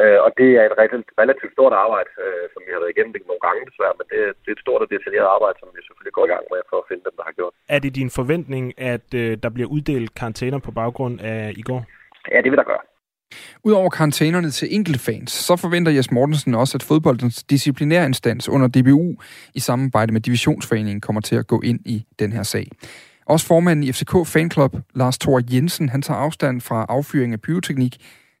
[0.00, 0.76] Øh, og det er et
[1.22, 4.18] relativt stort arbejde, øh, som vi har været igennem det nogle gange desværre, men det,
[4.42, 6.78] det er et stort og detaljeret arbejde, som vi selvfølgelig går i gang med for
[6.82, 7.54] at finde dem, der har gjort.
[7.74, 11.80] Er det din forventning, at øh, der bliver uddelt karantæner på baggrund af i går?
[12.32, 12.84] Ja, det vil der gøre.
[13.64, 19.06] Udover karantænerne til enkelte fans, så forventer Jes Mortensen også, at fodboldens disciplinærinstans under DBU
[19.54, 22.66] i samarbejde med Divisionsforeningen kommer til at gå ind i den her sag.
[23.26, 27.94] Også formanden i FCK Fanclub, Lars Thor Jensen, han tager afstand fra affyring af pyroteknik,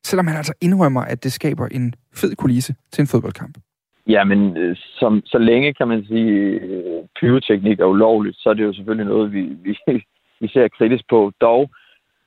[0.04, 3.58] selvom han altså indrømmer, at det skaber en fed kulisse til en fodboldkamp.
[4.06, 8.54] Ja, men øh, som, så længe kan man sige, øh, pyroteknik er ulovligt, så er
[8.54, 9.78] det jo selvfølgelig noget, vi, vi,
[10.40, 11.32] vi ser kritisk på.
[11.40, 11.70] Dog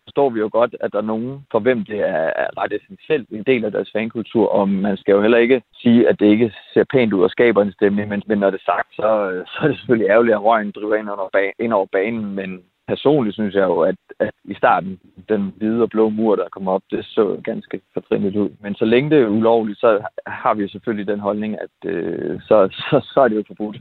[0.06, 3.44] forstår vi jo godt, at der er nogen, for hvem det er ret essentielt en
[3.44, 6.84] del af deres fankultur, og man skal jo heller ikke sige, at det ikke ser
[6.94, 9.08] pænt ud og skaber en stemning, men, men når det er sagt, så,
[9.48, 13.36] så er det selvfølgelig ærgerligt, at røgen driver ind, under ind over banen, men personligt
[13.36, 16.82] synes jeg jo, at, at i starten, den hvide og blå mur, der kom op,
[16.92, 18.50] det så ganske fortrinligt ud.
[18.62, 22.42] Men så længe det er ulovligt, så har vi jo selvfølgelig den holdning, at øh,
[22.42, 23.78] så, så, så er det jo forbudt.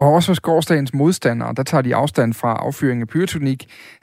[0.00, 3.60] Og også hos gårdsdagens modstandere, der tager de afstand fra affyring af pyroteknik,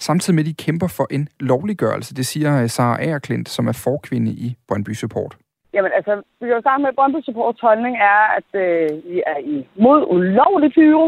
[0.07, 2.15] samtidig med, at de kæmper for en lovliggørelse.
[2.15, 5.33] Det siger øh, Sara Aerklint, som er forkvinde i Brøndby Support.
[5.73, 9.39] Jamen altså, vi kan jo starte med, Brøndby Supports holdning er, at øh, vi er
[9.55, 11.05] imod ulovlig pyro,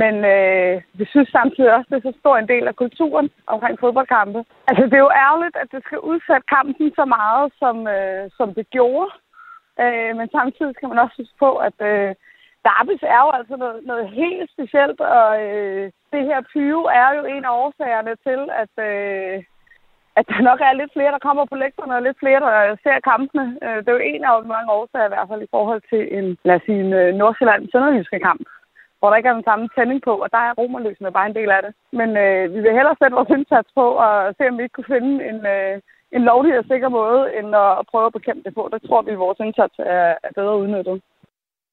[0.00, 3.30] men øh, vi synes samtidig også, at det er så stor en del af kulturen
[3.54, 4.40] omkring fodboldkampe.
[4.68, 8.48] Altså, det er jo ærgerligt, at det skal udsætte kampen så meget, som, øh, som
[8.58, 9.10] det gjorde.
[9.82, 12.10] Øh, men samtidig skal man også huske på, at øh,
[12.68, 17.22] Darbis er jo altså noget, noget helt specielt, og øh, det her pyve er jo
[17.34, 19.36] en af årsagerne til, at, øh,
[20.18, 23.06] at der nok er lidt flere, der kommer på lægterne, og lidt flere, der ser
[23.10, 23.46] kampene.
[23.64, 26.26] Øh, det er jo en af mange årsager i hvert fald i forhold til en,
[26.44, 28.42] lad os sige, en øh, Nordsjælland-Sønderjyske kamp,
[28.98, 31.50] hvor der ikke er den samme tænding på, og der er romerløsene bare en del
[31.50, 31.72] af det.
[31.98, 34.94] Men øh, vi vil hellere sætte vores indsats på og se, om vi ikke kunne
[34.96, 35.74] finde en, øh,
[36.16, 38.68] en lovlig og sikker måde, end at prøve at bekæmpe det på.
[38.72, 41.02] Der tror vi, at vores indsats er, er bedre udnyttet.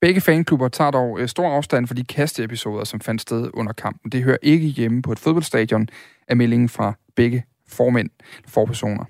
[0.01, 4.12] Begge fanklubber tager dog øh, stor afstand for de kasteepisoder, som fandt sted under kampen.
[4.12, 5.88] Det hører ikke hjemme på et fodboldstadion,
[6.27, 8.10] af meldingen fra begge formænd,
[8.47, 9.05] forpersoner.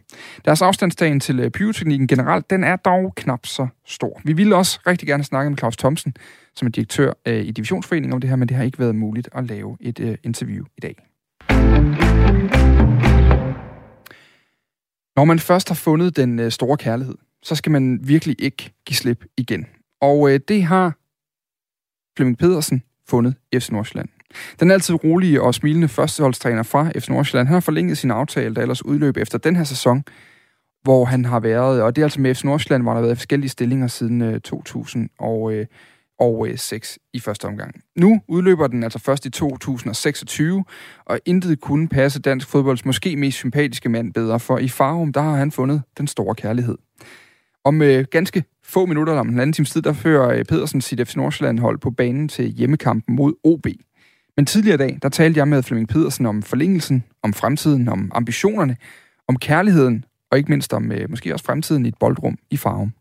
[0.45, 4.21] Deres afstandstagen til øh, pyroteknikken generelt, den er dog knap så stor.
[4.25, 6.13] Vi ville også rigtig gerne snakke med Claus Thomsen,
[6.55, 9.29] som er direktør øh, i Divisionsforeningen om det her, men det har ikke været muligt
[9.31, 10.95] at lave et øh, interview i dag.
[15.15, 19.25] Når man først har fundet den store kærlighed, så skal man virkelig ikke give slip
[19.37, 19.65] igen.
[20.01, 20.97] Og øh, det har
[22.17, 24.09] Flemming Pedersen fundet FC Nordsjælland.
[24.59, 28.61] Den altid rolige og smilende førsteholdstræner fra FC Nordsjælland, han har forlænget sin aftale, der
[28.61, 30.03] ellers udløb efter den her sæson,
[30.83, 33.15] hvor han har været, og det er altså med FC Nordsjælland, hvor han har været
[33.15, 35.65] i forskellige stillinger siden øh, 2000, og øh,
[36.19, 37.81] og øh, 6 i første omgang.
[37.95, 40.65] Nu udløber den altså først i 2026,
[41.05, 45.21] og intet kunne passe dansk fodbolds måske mest sympatiske mand bedre, for i Farum, der
[45.21, 46.77] har han fundet den store kærlighed.
[47.63, 51.07] Om øh, ganske få minutter, om en anden times tid, der fører øh, Pedersen sit
[51.07, 53.65] FC Nordsjælland hold på banen til hjemmekampen mod OB.
[54.37, 58.11] Men tidligere i dag, der talte jeg med Flemming Pedersen om forlængelsen, om fremtiden, om
[58.15, 58.75] ambitionerne,
[59.27, 62.91] om kærligheden, og ikke mindst om øh, måske også fremtiden i et boldrum i Farum.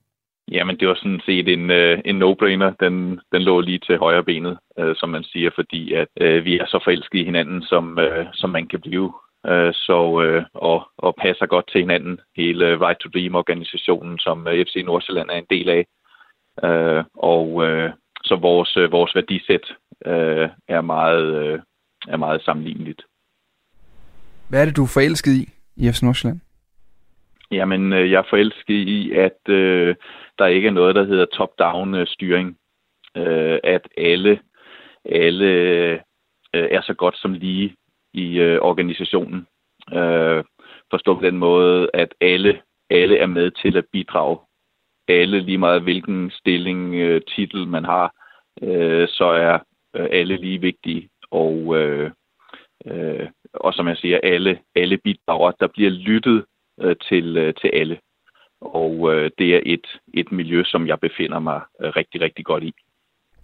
[0.51, 2.71] Jamen, det var sådan set en, øh, en no-brainer.
[2.81, 6.59] Den, den lå lige til højre benet, øh, som man siger, fordi at øh, vi
[6.59, 9.13] er så forelskede i hinanden, som, øh, som man kan blive.
[9.49, 12.21] Øh, så, øh, og, og passer godt til hinanden.
[12.37, 15.87] Hele Right to Dream-organisationen, som øh, FC Nordsjælland er en del af.
[16.69, 17.91] Øh, og øh,
[18.25, 19.67] så vores, øh, vores værdisæt
[20.07, 21.59] øh, er, meget, øh,
[22.09, 23.03] er meget sammenligneligt.
[24.49, 26.41] Hvad er det, du er forelsket i i FC Nordsjælland?
[27.51, 29.95] Jamen, øh, jeg er forelsket i, at øh,
[30.39, 32.57] der ikke er noget, der hedder top-down øh, styring.
[33.17, 34.41] Øh, at alle,
[35.05, 35.99] alle øh,
[36.53, 37.77] er så godt som lige
[38.17, 39.47] i øh, organisationen.
[39.93, 40.45] Øh,
[40.91, 44.39] forstå på den måde, at alle, alle er med til at bidrage.
[45.09, 48.15] Alle, lige meget hvilken stilling, øh, titel man har,
[48.63, 49.59] øh, så er
[49.97, 51.09] øh, alle lige vigtige.
[51.31, 52.11] Og, øh,
[52.87, 55.51] øh, og som jeg siger, alle, alle bidrager.
[55.51, 56.45] Der bliver lyttet
[56.81, 57.99] øh, til, øh, til alle.
[58.61, 62.65] Og øh, det er et, et miljø, som jeg befinder mig øh, rigtig, rigtig godt
[62.65, 62.75] i.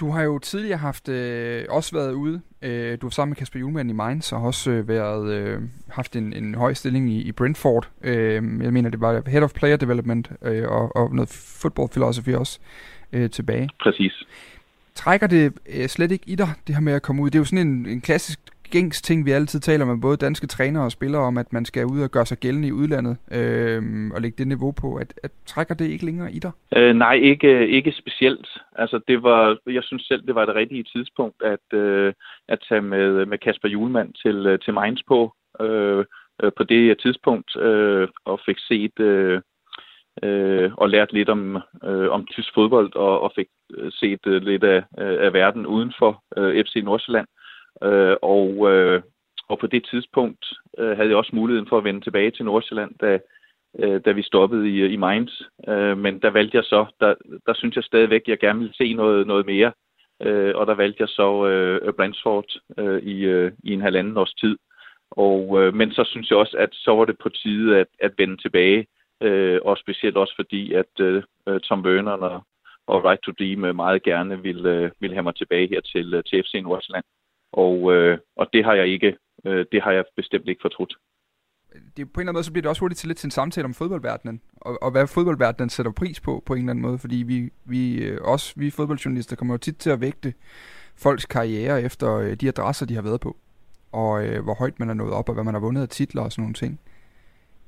[0.00, 2.40] Du har jo tidligere haft øh, også været ude.
[2.62, 5.60] Øh, du har sammen med Kasper Julemand i Mainz og har også øh, været, øh,
[5.88, 7.88] haft en, en høj stilling i, i Brentford.
[8.02, 12.34] Øh, jeg mener, det var Head of Player Development øh, og, og noget football philosophy
[12.34, 12.58] også
[13.12, 13.68] øh, tilbage.
[13.82, 14.12] Præcis.
[14.94, 17.30] Trækker det øh, slet ikke i dig, det her med at komme ud?
[17.30, 18.40] Det er jo sådan en, en klassisk
[18.72, 21.86] gængs ting, vi altid taler med både danske trænere og spillere om, at man skal
[21.86, 23.82] ud og gøre sig gældende i udlandet øh,
[24.14, 24.88] og lægge det niveau på.
[24.96, 26.50] At, at trækker det ikke længere i dig?
[26.76, 28.48] Øh, nej, ikke, øh, ikke specielt.
[28.76, 32.12] Altså, det var, jeg synes selv, det var det rigtige tidspunkt at, øh,
[32.48, 35.34] at tage med, med Kasper Julemand til, øh, til Mainz på.
[35.60, 36.04] Øh,
[36.42, 39.40] øh på det tidspunkt øh, og fik set øh,
[40.22, 43.46] øh, og lært lidt om, øh, om tysk fodbold og, og fik
[43.90, 47.26] set øh, lidt af, af verden uden for øh, FC Nordsjælland.
[47.28, 47.41] Øh,
[47.82, 49.02] Øh, og, øh,
[49.48, 50.44] og på det tidspunkt
[50.78, 53.18] øh, havde jeg også muligheden for at vende tilbage til Nordsjælland, da,
[53.78, 55.32] øh, da vi stoppede i, i Mainz.
[55.68, 57.14] Øh, men der valgte jeg så, der,
[57.46, 59.72] der synes jeg stadigvæk, at jeg gerne ville se noget, noget mere.
[60.22, 64.34] Øh, og der valgte jeg så øh, Brentford øh, i, øh, i en halvanden års
[64.34, 64.56] tid.
[65.10, 68.12] Og, øh, men så synes jeg også, at så var det på tide at, at
[68.18, 68.86] vende tilbage.
[69.22, 72.42] Øh, og specielt også fordi, at øh, øh Tom Werner og,
[72.86, 76.24] og Right to Dream meget gerne ville, øh, ville have mig tilbage her til, øh,
[76.24, 77.04] til FC Nordsjælland.
[77.52, 80.94] Og, øh, og det har jeg ikke, øh, det har jeg bestemt ikke fortrudt.
[81.96, 83.30] Det, på en eller anden måde, så bliver det også hurtigt til lidt til en
[83.30, 86.98] samtale om fodboldverdenen, og, og hvad fodboldverdenen sætter pris på, på en eller anden måde,
[86.98, 90.34] fordi vi, vi øh, også vi fodboldjournalister kommer jo tit til at vægte
[90.96, 93.36] folks karriere efter øh, de adresser, de har været på,
[93.92, 96.22] og øh, hvor højt man er nået op, og hvad man har vundet af titler
[96.22, 96.80] og sådan nogle ting.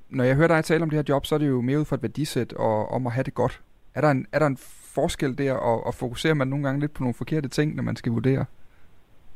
[0.08, 1.84] Når jeg hører dig tale om det her job, så er det jo mere ud
[1.84, 3.60] fra et værdisæt og om at have det godt.
[3.94, 4.56] Er der en, er der en
[4.94, 7.96] forskel der, og, og fokuserer man nogle gange lidt på nogle forkerte ting, når man
[7.96, 8.44] skal vurdere?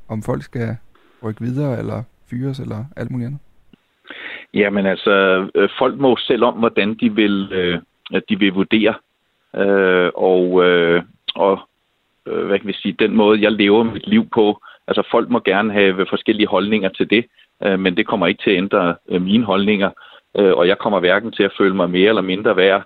[0.08, 0.76] Om folk skal
[1.24, 3.40] rykke videre, eller fyres, eller alt muligt andet?
[4.54, 7.78] Jamen altså, øh, folk må selv om, hvordan de vil, øh,
[8.28, 8.94] de vil vurdere.
[9.56, 11.02] Øh, og, øh,
[11.34, 11.60] og
[12.26, 15.40] øh, hvad kan vi sige, den måde, jeg lever mit liv på, altså folk må
[15.44, 17.24] gerne have forskellige holdninger til det,
[17.64, 19.90] øh, men det kommer ikke til at ændre øh, mine holdninger,
[20.38, 22.84] øh, og jeg kommer hverken til at føle mig mere eller mindre værd,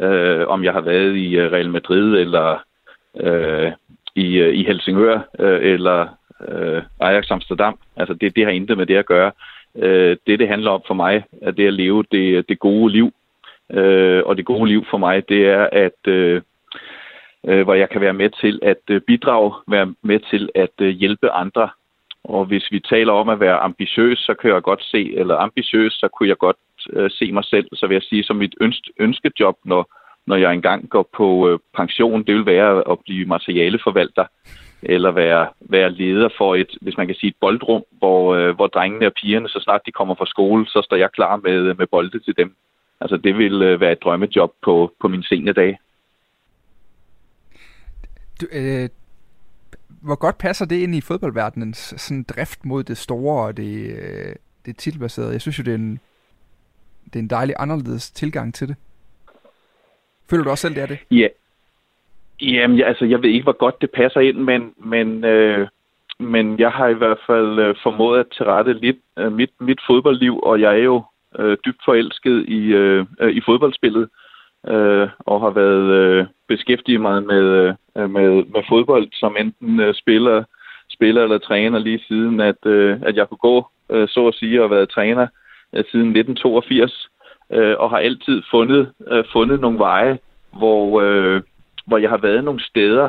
[0.00, 2.62] øh, om jeg har været i øh, Real Madrid eller
[3.20, 3.72] øh,
[4.14, 6.08] i, i Helsingør, øh, eller
[6.48, 7.78] øh, Ajax Amsterdam.
[7.96, 9.32] Altså det, det har intet med det at gøre.
[9.76, 13.12] Øh, det, det handler om for mig, er det at leve det, det gode liv.
[13.72, 16.42] Øh, og det gode liv for mig, det er, at øh,
[17.46, 20.88] øh, hvor jeg kan være med til at øh, bidrage, være med til at øh,
[20.88, 21.68] hjælpe andre.
[22.24, 25.92] Og hvis vi taler om at være ambitiøs, så kan jeg godt se, eller ambitiøs,
[25.92, 26.56] så kunne jeg godt
[26.92, 29.92] øh, se mig selv, så vil jeg sige, som mit ønske, ønskejob, når,
[30.26, 34.26] når jeg engang går på øh, pension, det vil være at blive materialeforvalter
[34.84, 38.66] eller være, være leder for et, hvis man kan sige, et boldrum, hvor, øh, hvor
[38.66, 41.86] drengene og pigerne, så snart de kommer fra skole, så står jeg klar med, med
[41.86, 42.56] bolde til dem.
[43.00, 45.78] Altså det vil øh, være et drømmejob på, på mine sene dage.
[48.40, 48.88] Du, øh,
[49.88, 54.34] hvor godt passer det ind i fodboldverdenens sådan drift mod det store og det, øh,
[54.66, 55.32] det titelbaserede?
[55.32, 56.00] Jeg synes jo, det er en,
[57.04, 58.76] det er en dejlig anderledes tilgang til det.
[60.30, 60.98] Føler du også selv, det er det?
[61.10, 61.28] Ja,
[62.40, 65.68] Jamen, jeg, altså, jeg ved ikke, hvor godt det passer ind, men, men, øh,
[66.18, 70.40] men jeg har i hvert fald øh, formået at tilrette lidt øh, mit, mit fodboldliv,
[70.42, 71.04] og jeg er jo
[71.38, 74.08] øh, dybt forelsket i, øh, øh, i fodboldspillet.
[74.68, 79.94] øh, og har været øh, beskæftiget mig med, øh, med, med fodbold, som enten øh,
[79.94, 80.44] spiller,
[80.90, 84.62] spiller eller træner lige siden, at, øh, at jeg kunne gå, øh, så at sige,
[84.62, 85.26] og været træner
[85.72, 87.08] øh, siden 1982,
[87.52, 90.18] øh, og har altid fundet, øh, fundet nogle veje,
[90.52, 91.42] hvor, øh,
[91.84, 93.08] hvor jeg har været nogle steder,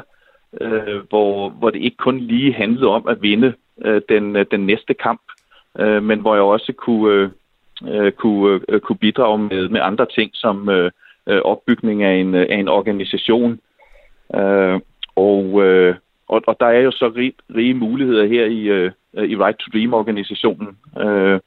[0.62, 3.54] øh, hvor, hvor det ikke kun lige handlede om at vinde
[3.86, 5.22] øh, den, øh, den næste kamp,
[5.80, 7.30] øh, men hvor jeg også kunne, øh,
[7.88, 10.92] øh kunne, øh, kunne bidrage med, med andre ting, som øh,
[11.28, 13.60] øh opbygning af en, øh, af en organisation.
[14.36, 14.80] Øh,
[15.16, 15.96] og, øh,
[16.28, 19.72] og, og der er jo så rig, rige muligheder her i, øh, i Right to
[19.74, 21.40] Dream-organisationen, øh,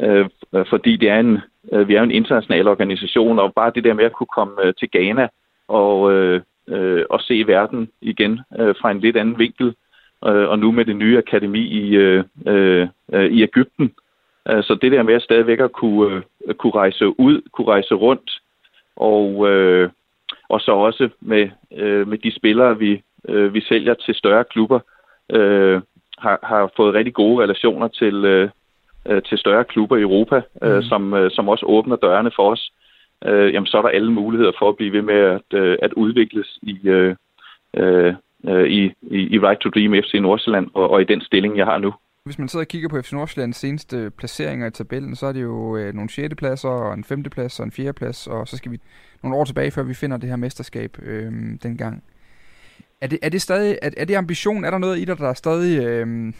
[0.00, 0.26] øh,
[0.70, 1.38] fordi det er en,
[1.72, 4.74] øh, vi er en international organisation, og bare det der med at kunne komme øh,
[4.78, 5.28] til Ghana
[5.68, 9.74] og, øh, øh, og se verden igen øh, fra en lidt anden vinkel,
[10.26, 12.88] øh, og nu med det nye akademi i, øh, øh,
[13.30, 13.92] i Ægypten.
[14.48, 17.94] Øh, så det der med at stadigvæk at kunne, øh, kunne rejse ud, kunne rejse
[17.94, 18.30] rundt,
[18.96, 19.90] og, øh,
[20.48, 24.80] og så også med, øh, med de spillere, vi, øh, vi sælger til større klubber,
[25.32, 25.80] øh,
[26.18, 28.48] har, har fået rigtig gode relationer til, øh,
[29.22, 30.82] til større klubber i Europa, øh, mm.
[30.82, 32.71] som, øh, som også åbner dørene for os
[33.26, 35.92] øh, jamen så er der alle muligheder for at blive ved med at, øh, at
[35.92, 37.16] udvikles i, øh,
[37.76, 38.14] øh,
[38.48, 41.66] øh i, i, i Right to Dream FC Nordsjælland og, og i den stilling, jeg
[41.66, 41.92] har nu.
[42.24, 45.42] Hvis man sidder og kigger på FC Nordsjællands seneste placeringer i tabellen, så er det
[45.42, 46.34] jo øh, nogle 6.
[46.34, 47.22] pladser og en 5.
[47.22, 47.92] plads og en 4.
[47.92, 48.78] plads, og så skal vi
[49.22, 51.32] nogle år tilbage, før vi finder det her mesterskab øh,
[51.62, 52.04] dengang.
[53.00, 54.64] Er det, er det stadig, er, er det ambition?
[54.64, 56.32] Er der noget i dig, der stadig øh,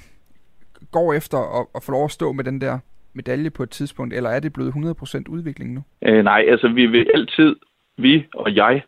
[0.90, 2.79] går efter at, at få lov at stå med den der
[3.14, 5.83] medalje på et tidspunkt, eller er det blevet 100% udvikling nu?
[6.07, 7.57] Øh, nej, altså vi vil altid,
[7.96, 8.83] vi og jeg,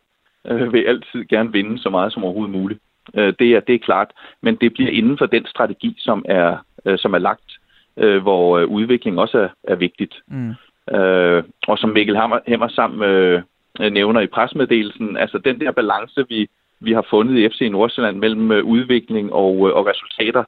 [0.47, 2.81] øh, vil altid gerne vinde så meget som overhovedet muligt.
[3.15, 4.11] Øh, det, er, det er klart,
[4.43, 7.59] men det bliver inden for den strategi, som er, øh, som er lagt,
[7.97, 10.15] øh, hvor øh, udvikling også er, er vigtigt.
[10.27, 10.55] Mm.
[10.97, 13.43] Øh, og som Mikkel Hammer, Hammer sammen øh,
[13.91, 16.49] nævner i presmeddelelsen, altså den der balance, vi,
[16.81, 20.45] vi har fundet i FC Nordsjælland mellem øh, udvikling og, øh, og resultater,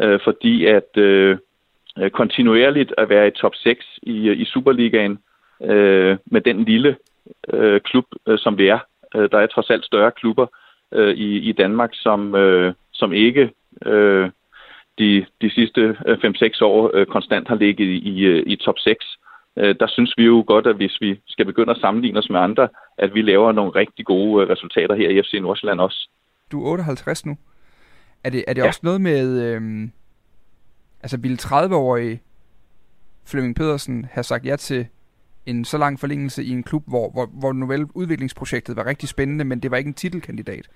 [0.00, 1.38] øh, fordi at øh,
[1.98, 5.18] øh, kontinuerligt at være i top 6 i, i Superligaen
[5.64, 6.96] øh, med den lille
[7.52, 8.78] øh, klub, øh, som det er.
[9.14, 10.46] Øh, der er trods alt større klubber
[10.92, 13.50] øh, i, i Danmark, som, øh, som ikke
[13.86, 14.30] øh,
[14.98, 19.06] de, de sidste 5-6 år øh, konstant har ligget i, i, i top 6.
[19.56, 22.40] Øh, der synes vi jo godt, at hvis vi skal begynde at sammenligne os med
[22.40, 26.08] andre, at vi laver nogle rigtig gode øh, resultater her i FC Nordsjælland også.
[26.52, 27.36] Du er 58 nu.
[28.24, 28.66] Er det, er det ja.
[28.66, 29.54] også noget med...
[29.54, 29.88] Øh
[31.02, 32.22] altså ville 30-årige
[33.26, 34.86] Flemming Pedersen have sagt ja til
[35.46, 39.44] en så lang forlængelse i en klub, hvor, hvor, hvor Novelle udviklingsprojektet var rigtig spændende,
[39.44, 40.68] men det var ikke en titelkandidat.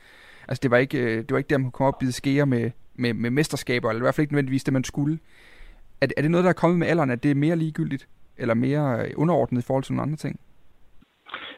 [0.49, 2.13] Altså det var ikke, øh, det var ikke der, man kunne komme op og bide
[2.13, 5.19] skære med, med, med mesterskaber, eller i hvert fald ikke nødvendigvis det, man skulle.
[6.01, 8.09] Er, er det noget, der er kommet med alderen, at det er mere ligegyldigt,
[8.39, 10.41] eller mere øh, underordnet i forhold til nogle andre ting?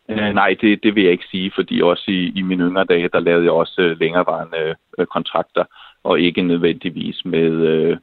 [0.08, 3.08] Øh, nej, det, det vil jeg ikke sige, fordi også i, i mine yngre dage,
[3.08, 5.64] der lavede jeg også øh, længerevarende øh, kontrakter,
[6.02, 7.96] og ikke nødvendigvis med, øh,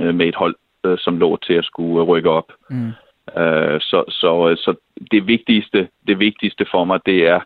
[0.00, 2.52] øh, med et hold, øh, som lå til at skulle øh, rykke op.
[2.70, 2.92] Mm.
[3.36, 4.74] Øh, så, så, så
[5.10, 7.40] det vigtigste, det vigtigste for mig, det er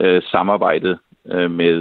[0.00, 1.76] øh, samarbejdet øh, med,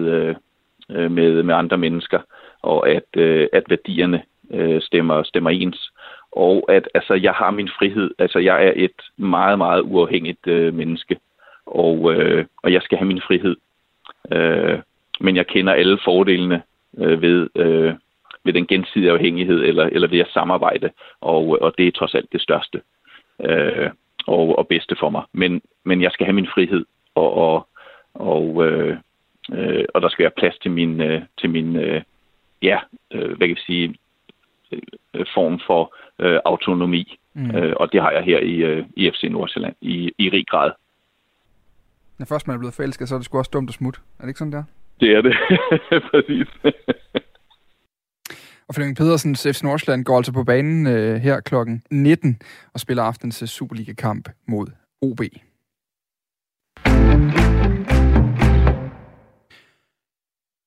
[0.89, 2.19] øh, med, med andre mennesker,
[2.62, 5.91] og at, øh, at værdierne øh, stemmer, stemmer ens.
[6.32, 8.12] Og at altså, jeg har min frihed.
[8.19, 11.17] Altså, jeg er et meget, meget uafhængigt øh, menneske,
[11.65, 13.56] og, øh, og jeg skal have min frihed.
[14.32, 14.80] Øh,
[15.19, 16.62] men jeg kender alle fordelene
[16.97, 17.93] øh, ved, øh,
[18.43, 20.89] ved den gensidige afhængighed eller, eller ved at samarbejde,
[21.21, 22.82] og, og det er trods alt det største
[23.39, 23.89] øh,
[24.27, 25.23] og, og bedste for mig.
[25.34, 27.67] Men, men jeg skal have min frihed, og, og,
[28.13, 28.97] og, øh,
[29.51, 32.01] øh, og der skal være plads til min, øh, til min øh,
[32.62, 32.79] ja,
[33.13, 33.95] øh, hvad kan jeg sige,
[34.71, 37.56] øh, form for øh, autonomi, mm.
[37.56, 40.71] øh, og det har jeg her i, øh, i FC Nordsjælland i, i rig grad.
[42.19, 43.99] Når først man er blevet forelsket, så er det sgu også dumt at smutte.
[44.19, 44.63] Er det ikke sådan der?
[44.99, 45.36] Det er det,
[46.12, 46.47] præcis.
[48.67, 52.41] Og Flemming Pedersens FC Nordsjælland går altså på banen øh, her klokken 19
[52.73, 54.67] og spiller aftens øh, Superliga-kamp mod
[55.02, 55.21] OB.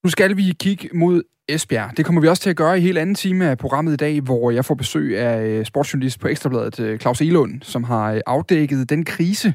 [0.05, 1.97] Nu skal vi kigge mod Esbjerg.
[1.97, 4.21] Det kommer vi også til at gøre i helt anden time af programmet i dag,
[4.21, 8.91] hvor jeg får besøg af øh, sportsjournalist på Ekstrabladet, øh, Claus Elund, som har afdækket
[8.91, 9.55] den krise,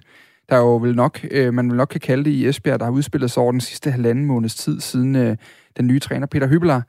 [0.50, 3.32] der jo vil nok, man vil nok kan kalde det i Esbjerg, der har udspillet
[3.32, 5.38] sig over den sidste halvanden måneds tid, siden
[5.78, 6.82] den nye træner Peter Hybler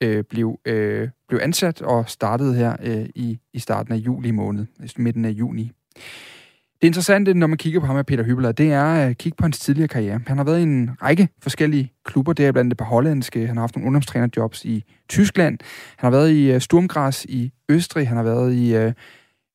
[0.00, 4.66] øh, blev, øh, blev ansat og startede her øh, i, i starten af juli måned,
[4.96, 5.72] midten af juni.
[6.80, 9.36] Det interessante, når man kigger på ham med Peter Hybler, det er øh, at kigge
[9.36, 10.20] på hans tidligere karriere.
[10.26, 13.46] Han har været i en række forskellige klubber, det er blandt andet på hollandske.
[13.46, 15.58] Han har haft nogle ungdomstrænerjobs i Tyskland.
[15.96, 18.08] Han har været i uh, Sturmgras i Østrig.
[18.08, 18.92] Han har været i, uh,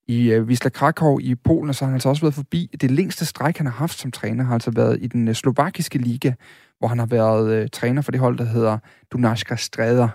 [0.08, 2.70] i Wisla Krakow i Polen, og så har han altså også været forbi.
[2.82, 6.32] Det længste stræk, han har haft som træner, har altså været i den slovakiske liga,
[6.80, 8.78] hvor han har været træner for det hold, der hedder
[9.12, 10.10] Dunajska Strada.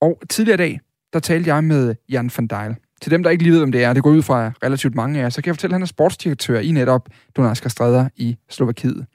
[0.00, 0.80] Og tidligere i dag,
[1.12, 2.74] der talte jeg med Jan van Dijl.
[3.02, 5.18] Til dem, der ikke lige ved, om det er, det går ud fra relativt mange
[5.18, 8.36] af jer, så kan jeg fortælle, at han er sportsdirektør i netop Donarska Strada i
[8.48, 9.06] Slovakiet.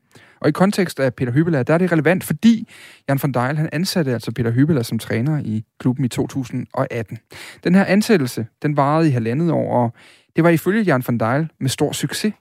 [0.42, 2.70] Og i kontekst af Peter Hybela, der er det relevant, fordi
[3.10, 7.18] Jan van Dijl, han ansatte altså Peter Hybela som træner i klubben i 2018.
[7.64, 9.94] Den her ansættelse, den varede i halvandet år, og
[10.36, 12.34] det var ifølge Jan van Dijl med stor succes.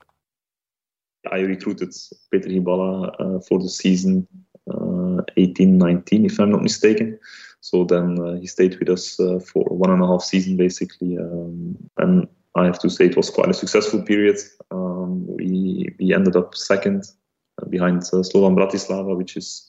[1.25, 1.93] I recruited
[2.33, 2.91] Peter Hybala
[3.25, 4.27] uh, for the season
[4.66, 7.14] uh, 18-19, if I'm not mistaken.
[7.64, 11.16] So then uh, he stayed with us uh, for one and a half season, basically.
[11.16, 14.36] Um, and I have to say it was quite a successful period.
[14.70, 17.04] Um, we we ended up second
[17.62, 19.66] uh, behind Slovan Bratislava, which is,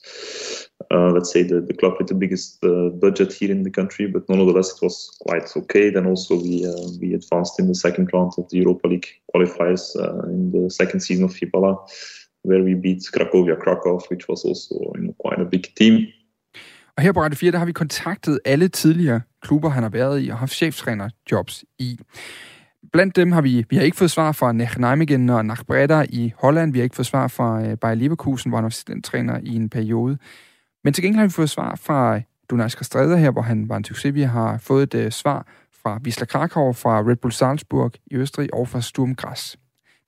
[0.90, 4.06] uh, let's say, the, the club with the biggest uh, budget here in the country.
[4.06, 5.88] But nonetheless, it was quite okay.
[5.88, 9.96] Then also we uh, we advanced in the second round of the Europa League qualifiers
[10.26, 11.78] in the second season of Hibala,
[12.42, 16.12] where we beat Cracovia Krakow, which was also you know, quite a big team.
[16.96, 20.24] Og her på Radio 4, der har vi kontaktet alle tidligere klubber, han har været
[20.24, 21.98] i og haft cheftrænerjobs i.
[22.92, 26.72] Blandt dem har vi, vi har ikke fået svar fra Nijmegen og Nachbreda i Holland.
[26.72, 29.68] Vi har ikke fået svar fra øh, Bayer Leverkusen, hvor han var assistenttræner i en
[29.68, 30.18] periode.
[30.84, 33.76] Men til gengæld har vi fået svar fra øh, Dunajska Strada her, hvor han var
[33.76, 34.14] en succes.
[34.14, 35.46] Vi har fået et uh, svar
[35.82, 39.56] fra Wisla Krakow, fra Red Bull Salzburg i Østrig og fra Sturm Graz.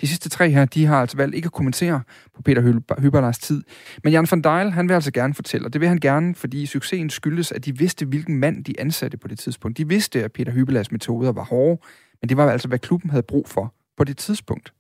[0.01, 2.03] De sidste tre her, de har altså valgt ikke at kommentere
[2.35, 2.63] på Peter
[3.01, 3.63] Hyberlars tid.
[4.05, 6.67] Men Jan van Dijl, han vil altså gerne fortælle, og det vil han gerne, fordi
[6.67, 9.79] succesen skyldes, at de vidste, hvilken mand de ansatte på det tidspunkt.
[9.79, 11.81] De vidste, at Peter Hyberlars metoder var hårde,
[12.23, 14.73] men det var altså, hvad klubben havde brug for på det tidspunkt.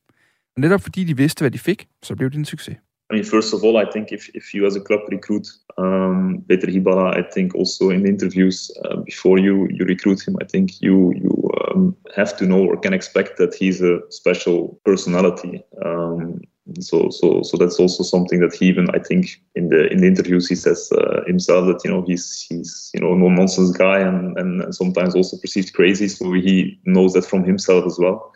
[0.57, 2.77] Og netop fordi de vidste, hvad de fik, så blev det en succes.
[3.11, 5.48] I mean, first of all, I think if, if you as a club recruit
[5.78, 10.36] um, Peter Hibala, I think also in the interviews uh, before you you recruit him,
[10.42, 14.78] I think you you um, have to know or can expect that he's a special
[14.84, 15.64] personality.
[15.84, 16.42] Um,
[16.80, 20.06] so so so that's also something that he even I think in the in the
[20.06, 24.00] interviews he says uh, himself that you know he's he's you know no nonsense guy
[24.00, 26.09] and and sometimes also perceived crazy.
[26.09, 28.34] So he knows that from himself as well.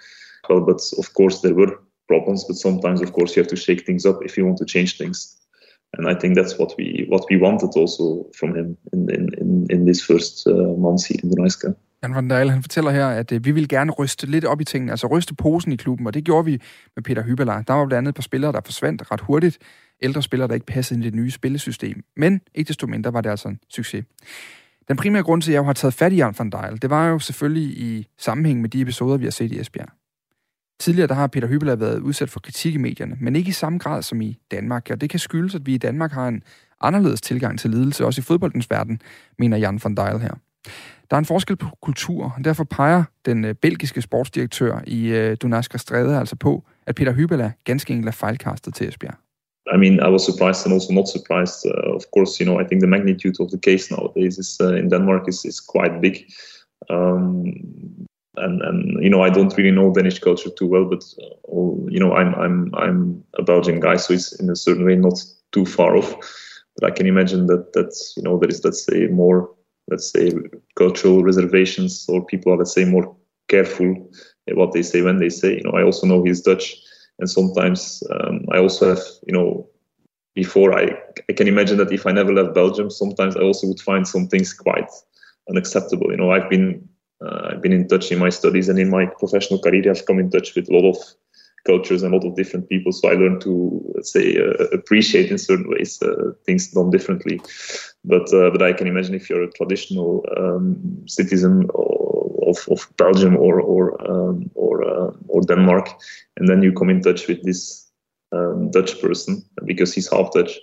[0.49, 1.79] Well, but of course there were
[2.13, 4.67] problems, but sometimes, of course, you have to shake things up if you want to
[4.75, 5.17] change things.
[5.95, 8.05] And I think that's what we what we wanted also
[8.39, 11.69] from him in in in, in this first uh, months here in Dunajska.
[12.03, 14.65] Jan van Dijk, han fortæller her, at øh, vi vil gerne ryste lidt op i
[14.65, 16.61] tingene, altså ryste posen i klubben, og det gjorde vi
[16.97, 17.63] med Peter Hybelar.
[17.63, 19.59] Der var blandt andet et par spillere, der forsvandt ret hurtigt.
[20.03, 22.03] Ældre spillere, der ikke passede ind i det nye spillesystem.
[22.17, 24.05] Men ikke desto mindre var det altså en succes.
[24.89, 27.09] Den primære grund til, at jeg har taget fat i Jan van Dijk, det var
[27.09, 30.02] jo selvfølgelig i sammenhæng med de episoder, vi har set i Esbjerg.
[30.83, 33.79] Tidligere der har Peter Hybeler været udsat for kritik i medierne, men ikke i samme
[33.79, 34.91] grad som i Danmark.
[34.91, 36.43] Og det kan skyldes, at vi i Danmark har en
[36.81, 39.01] anderledes tilgang til lidelse, også i fodboldens verden,
[39.39, 40.35] mener Jan van Dijl her.
[41.11, 45.37] Der er en forskel på kultur, og derfor peger den øh, belgiske sportsdirektør i øh,
[45.43, 49.15] Dunajska altså på, at Peter Hybeler ganske enkelt er fejlkastet til Esbjerg.
[49.75, 51.59] I mean, I was surprised and also not surprised.
[51.73, 54.79] Uh, of course, you know, I think the magnitude of the case nowadays is uh,
[54.81, 56.15] in Denmark is, is quite big.
[56.91, 61.89] Um, and and you know I don't really know Danish culture too well, but uh,
[61.89, 65.23] you know I'm I'm I'm a Belgian guy, so it's in a certain way not
[65.53, 66.15] too far off.
[66.77, 69.51] But I can imagine that that you know there is let's say more
[69.91, 70.31] let's say
[70.77, 73.15] cultural reservations or people are let's say more
[73.49, 73.95] careful
[74.55, 75.57] what they say when they say.
[75.57, 76.75] You know I also know he's Dutch,
[77.19, 79.69] and sometimes um, I also have you know
[80.35, 80.97] before I
[81.29, 84.29] I can imagine that if I never left Belgium, sometimes I also would find some
[84.29, 84.89] things quite
[85.51, 86.11] unacceptable.
[86.11, 86.89] You know I've been
[87.31, 89.91] I've been in touch in my studies and in my professional career.
[89.91, 90.97] I've come in touch with a lot of
[91.65, 92.93] cultures and a lot of different people.
[92.93, 97.41] So I learned to say uh, appreciate in certain ways uh, things done differently.
[98.05, 103.37] But uh, but I can imagine if you're a traditional um, citizen of, of Belgium
[103.37, 105.89] or or um, or uh, or Denmark,
[106.37, 107.89] and then you come in touch with this
[108.33, 110.59] um, Dutch person because he's half Dutch.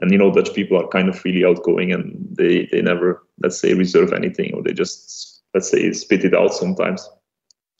[0.00, 3.60] And you know, Dutch people are kind of really outgoing, and they they never, let's
[3.60, 7.00] say, reserve anything, or they just let's say spit it out sometimes.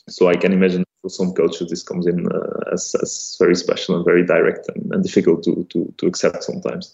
[0.09, 3.13] So I can imagine for some cultures this comes in uh, as, as
[3.43, 6.87] very special and very direct and, and difficult to, to, to accept sometimes.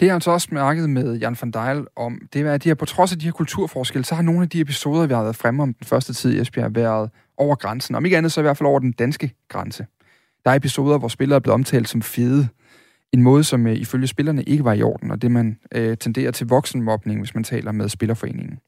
[0.00, 2.74] Det er altså også mærket med Jan van Dijl om, det er, at de her,
[2.74, 5.36] på trods af de her kulturforskelle, så har nogle af de episoder, vi har været
[5.36, 7.94] fremme om den første tid i Esbjerg, været over grænsen.
[7.94, 9.86] Om ikke andet, så i hvert fald over den danske grænse.
[10.44, 12.48] Der er episoder, hvor spillere er blevet omtalt som fede,
[13.12, 16.30] en måde, som øh, ifølge spillerne ikke var i orden, og det man øh, tenderer
[16.30, 18.58] til voksenmobning, hvis man taler med Spillerforeningen.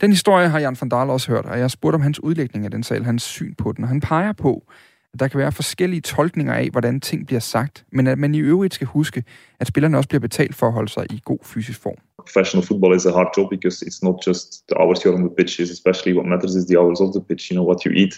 [0.00, 2.70] Den historie har Jan van Dahl også hørt, og jeg spurgte om hans udlægning af
[2.70, 4.72] den sag, hans syn på den, og han peger på,
[5.18, 8.74] der kan være forskellige tolkninger af, hvordan ting bliver sagt, men at man i øvrigt
[8.74, 9.24] skal huske,
[9.60, 11.96] at spillerne også bliver betalt for at holde sig i god fysisk form.
[12.18, 15.34] Professional football is a hard job because it's not just the hours you're on the
[15.38, 17.92] pitch, it's especially what matters is the hours of the pitch, you know, what you
[18.02, 18.14] eat,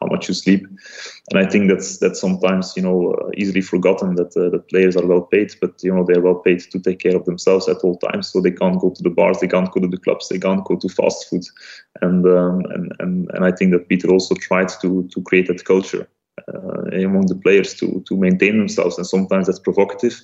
[0.00, 0.62] how much you sleep.
[1.28, 4.96] And I think that's that's sometimes, you know, uh, easily forgotten that uh, the players
[4.96, 7.82] are well paid, but, you know, they're well paid to take care of themselves at
[7.84, 8.24] all times.
[8.30, 10.64] So they can't go to the bars, they can't go to the clubs, they can't
[10.64, 11.44] go to fast food.
[12.00, 15.64] And, um, and, and, and I think that Peter also tried to, to create that
[15.64, 16.08] culture
[17.04, 20.20] among the players to to maintain themselves, and sometimes that's provocative.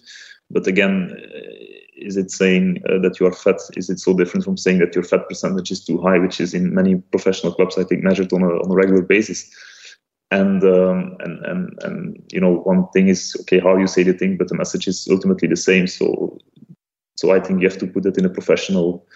[0.51, 1.66] But again, uh,
[1.97, 3.61] is it saying uh, that you are fat?
[3.77, 6.55] Is it so different from saying that your fat percentage is too high, which is
[6.55, 9.51] in many professional clubs I think measured on a on a regular basis?
[10.31, 14.12] And um, and and and you know, one thing is okay how you say the
[14.12, 15.87] thing, but the message is ultimately the same.
[15.87, 16.39] So
[17.16, 19.07] so I think you have to put it in a professional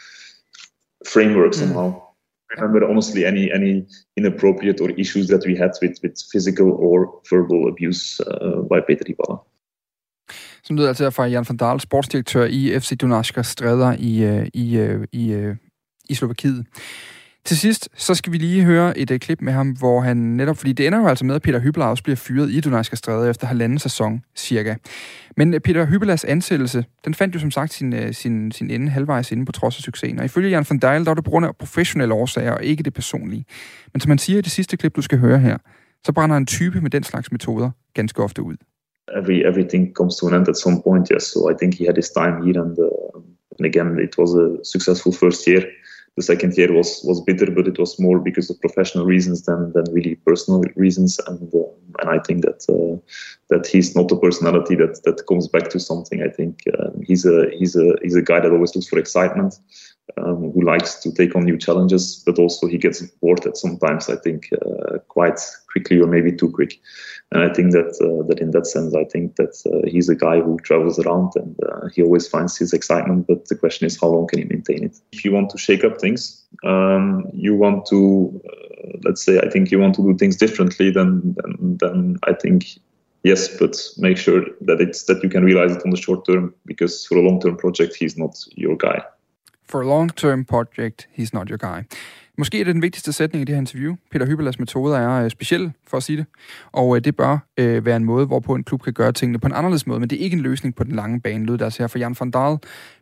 [1.04, 1.90] framework somehow.
[1.90, 2.09] Mm
[2.56, 3.72] remember honestly any any
[4.16, 6.98] inappropriate or issues that we had with with physical or
[7.30, 9.36] verbal abuse uh, by Peter Ibala.
[10.64, 14.78] Som lyder altså fra Jan van Dahl, sportsdirektør i FC Dunajska Stræder i, øh, i,
[14.78, 15.56] øh, i, øh,
[16.08, 16.66] i Slovakiet.
[17.50, 20.56] Til sidst, så skal vi lige høre et uh, klip med ham, hvor han netop,
[20.56, 23.30] fordi det ender jo altså med, at Peter Hybler også bliver fyret i Dunajska Stræde
[23.30, 24.74] efter halvanden sæson, cirka.
[25.36, 28.88] Men øh, Peter Hyblers ansættelse, den fandt jo som sagt sin, øh, sin, sin ende
[28.88, 30.18] halvvejs inde på trods af succesen.
[30.18, 32.82] Og ifølge Jan van Dijk, der var det på grund af professionelle årsager, og ikke
[32.82, 33.44] det personlige.
[33.92, 35.58] Men som man siger i det sidste klip, du skal høre her,
[36.06, 38.56] så brænder en type med den slags metoder ganske ofte ud.
[39.18, 41.22] Every, everything comes to an end at some point, yes.
[41.22, 44.46] So I think he had his time here, and, uh, and again, it was a
[44.64, 45.62] successful first year.
[46.20, 49.72] The second year was was bitter, but it was more because of professional reasons than
[49.72, 51.18] than really personal reasons.
[51.26, 52.96] And uh, and I think that uh,
[53.48, 56.22] that he's not a personality that that comes back to something.
[56.22, 59.54] I think uh, he's a he's a he's a guy that always looks for excitement,
[60.18, 64.10] um, who likes to take on new challenges, but also he gets bored at sometimes.
[64.10, 65.40] I think uh, quite
[65.70, 66.80] quickly or maybe too quick.
[67.32, 70.16] And I think that uh, that in that sense, I think that uh, he's a
[70.16, 73.26] guy who travels around and uh, he always finds his excitement.
[73.26, 74.98] But the question is, how long can he maintain it?
[75.12, 79.48] If you want to shake up things, um, you want to, uh, let's say, I
[79.48, 80.90] think you want to do things differently.
[80.90, 82.78] Then, then, then I think
[83.22, 86.54] yes, but make sure that it's that you can realize it on the short term
[86.66, 89.02] because for a long term project, he's not your guy.
[89.70, 91.86] For a long-term project, he's not your guy.
[92.40, 93.96] Måske er det den vigtigste sætning i det her interview.
[94.10, 96.26] Peter Hybelas metoder er øh, specielle, for at sige det.
[96.72, 99.46] Og øh, det bør øh, være en måde, hvorpå en klub kan gøre tingene på
[99.46, 101.64] en anderledes måde, men det er ikke en løsning på den lange bane, lød der
[101.64, 102.58] altså her fra Jan van Dahl,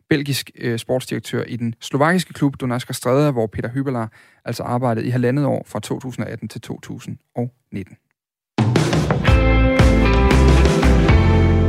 [0.09, 4.07] belgisk øh, sportsdirektør i den slovakiske klub Donetsk Strada, hvor Peter Hybeler
[4.45, 7.97] altså arbejdede i halvandet år fra 2018 til 2019.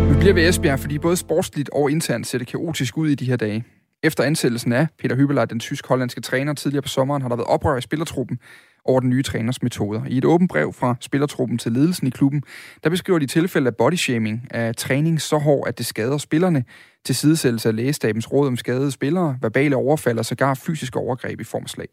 [0.09, 3.25] Nu bliver vi Esbjerg, fordi både sportsligt og internt ser det kaotisk ud i de
[3.25, 3.65] her dage.
[4.03, 7.77] Efter ansættelsen af Peter Hyppelej, den tysk-hollandske træner, tidligere på sommeren, har der været oprør
[7.77, 8.39] i spillertruppen
[8.85, 10.03] over den nye træners metoder.
[10.09, 12.43] I et åbent brev fra spillertruppen til ledelsen i klubben,
[12.85, 16.65] der beskriver de tilfælde af bodyshaming, af træning så hård, at det skader spillerne,
[17.05, 21.45] til sidesættelse af lægestabens råd om skadede spillere, verbale overfald og sågar fysiske overgreb i
[21.45, 21.89] form af slag.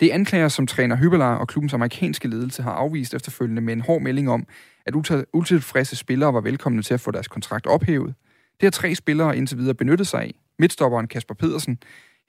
[0.00, 3.80] Det er anklager, som træner Hybelar og klubbens amerikanske ledelse har afvist efterfølgende med en
[3.80, 4.46] hård melding om,
[4.86, 4.94] at
[5.32, 8.14] utilfredse spillere var velkomne til at få deres kontrakt ophævet.
[8.60, 10.34] Det har tre spillere indtil videre benyttet sig af.
[10.58, 11.78] Midtstopperen Kasper Pedersen,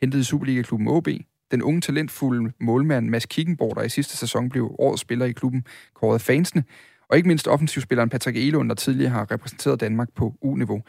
[0.02, 1.08] hentet i Superliga-klubben OB.
[1.52, 5.66] Den unge talentfulde målmand Mads Kickenborg, der i sidste sæson blev årets spiller i klubben,
[5.94, 6.64] kåret fansene.
[7.10, 10.82] Og ikke mindst offensivspilleren Patrick Elund, der tidligere har repræsenteret Danmark på U-niveau.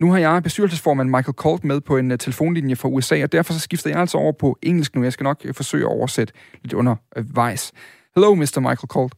[0.00, 3.52] Nu har jeg bestyrelsesformand Michael Colt med på en uh, telefonlinje fra USA, og derfor
[3.52, 5.02] så skifter jeg altså over på engelsk nu.
[5.02, 7.72] Jeg skal nok uh, forsøge at oversætte lidt undervejs.
[8.14, 8.60] Hello, Mr.
[8.60, 9.14] Michael Colt.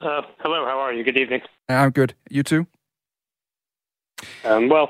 [0.00, 0.08] Uh,
[0.42, 1.04] hello, how are you?
[1.04, 1.42] Good evening.
[1.70, 2.12] I'm good.
[2.30, 2.62] You too?
[4.48, 4.88] Um, well,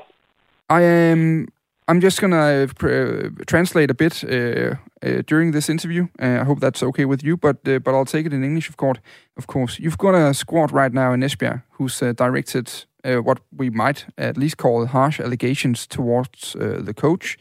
[0.69, 1.47] I am.
[1.89, 6.07] I'm just gonna uh, pr- translate a bit uh, uh, during this interview.
[6.19, 8.99] I hope that's okay with you, but but I'll take it in English, of course.
[9.37, 14.05] Of course, you've got a squad right now in Esbjerg who's directed what we might
[14.17, 17.37] at least call harsh allegations towards the coach,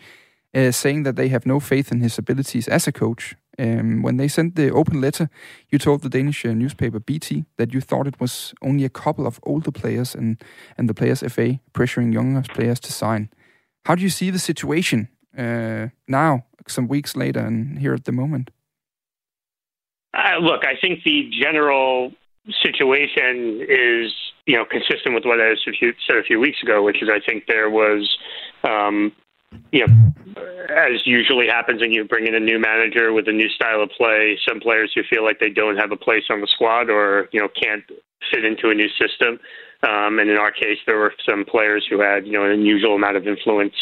[0.70, 3.34] saying that they have no faith in his abilities as a coach.
[3.58, 5.30] Um, when they sent the open letter,
[5.70, 9.26] you told the Danish uh, newspaper BT that you thought it was only a couple
[9.26, 10.42] of older players and,
[10.76, 13.30] and the Players FA pressuring younger players to sign.
[13.86, 18.12] How do you see the situation uh, now, some weeks later, and here at the
[18.12, 18.50] moment?
[20.12, 22.12] Uh, look, I think the general
[22.62, 24.12] situation is,
[24.46, 27.46] you know, consistent with what I said a few weeks ago, which is I think
[27.46, 28.16] there was
[28.64, 29.12] um,
[29.72, 30.12] you know,
[30.68, 33.90] as usually happens when you bring in a new manager with a new style of
[33.90, 37.28] play, some players who feel like they don't have a place on the squad or,
[37.32, 37.84] you know, can't
[38.32, 39.38] fit into a new system.
[39.82, 42.94] Um, and in our case, there were some players who had, you know, an unusual
[42.94, 43.74] amount of influence,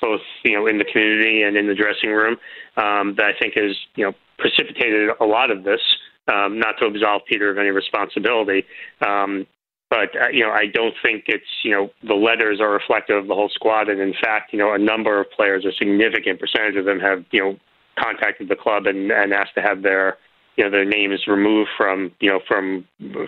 [0.00, 2.36] both, you know, in the community and in the dressing room,
[2.76, 5.80] um, that I think has, you know, precipitated a lot of this.
[6.28, 8.64] um, not to absolve Peter of any responsibility.
[9.06, 9.46] Um,
[9.92, 13.26] but uh, you know, I don't think it's you know the letters are reflective of
[13.28, 16.76] the whole squad, and in fact, you know, a number of players, a significant percentage
[16.76, 17.56] of them, have you know
[17.98, 20.16] contacted the club and, and asked to have their
[20.56, 22.86] you know their names removed from you know from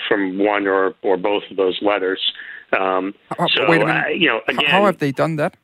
[0.08, 2.20] from one or or both of those letters.
[2.72, 4.06] Um, Oh, so wait a minute.
[4.06, 5.58] uh, you know, again, How have they done that?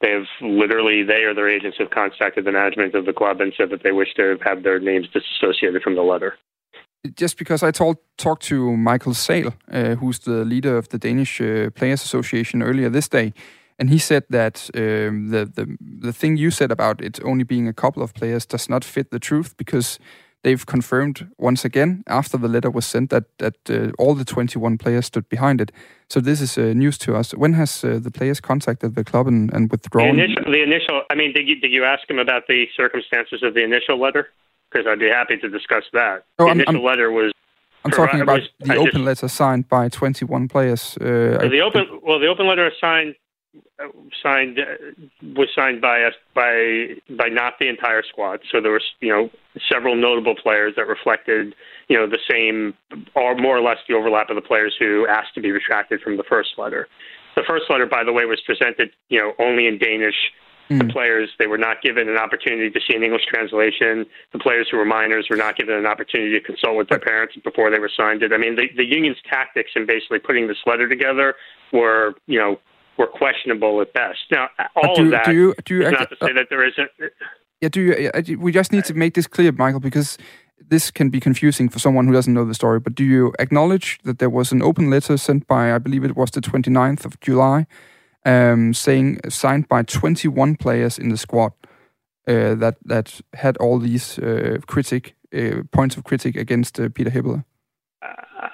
[0.00, 3.70] they've literally they or their agents have contacted the management of the club and said
[3.70, 6.36] that they wish to have their names disassociated from the letter.
[7.14, 11.40] Just because I told, talked to Michael Sale, uh, who's the leader of the Danish
[11.40, 13.32] uh, Players Association earlier this day,
[13.78, 15.76] and he said that um, the, the
[16.06, 19.10] the thing you said about it only being a couple of players does not fit
[19.10, 19.98] the truth because
[20.42, 24.78] they've confirmed once again after the letter was sent that that uh, all the 21
[24.78, 25.72] players stood behind it.
[26.08, 27.32] So this is uh, news to us.
[27.34, 30.08] When has uh, the players contacted the club and, and The withdrawn?
[30.18, 31.02] initial, the initial.
[31.10, 34.28] I mean, did you did you ask him about the circumstances of the initial letter?
[34.76, 36.24] Because I'd be happy to discuss that.
[36.38, 37.32] Oh, the I'm- initial I'm- letter was.
[37.84, 40.98] I'm talking about was- the I open just- letter signed by 21 players.
[41.00, 43.14] Uh, I- the open well, the open letter signed
[43.78, 43.86] uh,
[44.22, 44.64] signed uh,
[45.34, 48.40] was signed by us by by not the entire squad.
[48.50, 49.30] So there was you know
[49.72, 51.54] several notable players that reflected
[51.88, 52.74] you know the same
[53.14, 56.16] or more or less the overlap of the players who asked to be retracted from
[56.18, 56.88] the first letter.
[57.36, 60.32] The first letter, by the way, was presented you know only in Danish.
[60.68, 60.92] The mm.
[60.92, 64.04] players they were not given an opportunity to see an English translation.
[64.32, 67.36] The players who were minors were not given an opportunity to consult with their parents
[67.44, 68.32] before they were signed it.
[68.32, 71.34] I mean, the, the union's tactics in basically putting this letter together
[71.72, 72.58] were you know
[72.98, 74.18] were questionable at best.
[74.30, 76.46] Now, all do- of that do you- do you is not to say uh, that
[76.50, 76.90] there isn't.
[77.00, 77.06] Uh,
[77.60, 80.18] yeah, do you, uh, uh, we just need to make this clear, Michael, because
[80.68, 82.80] this can be confusing for someone who doesn't know the story.
[82.80, 86.16] But do you acknowledge that there was an open letter sent by, I believe it
[86.16, 87.66] was the 29th of July,
[88.26, 91.52] um, saying signed by 21 players in the squad
[92.28, 97.10] uh, that that had all these uh, critic uh, points of critic against uh, Peter
[97.10, 97.44] Hibbler?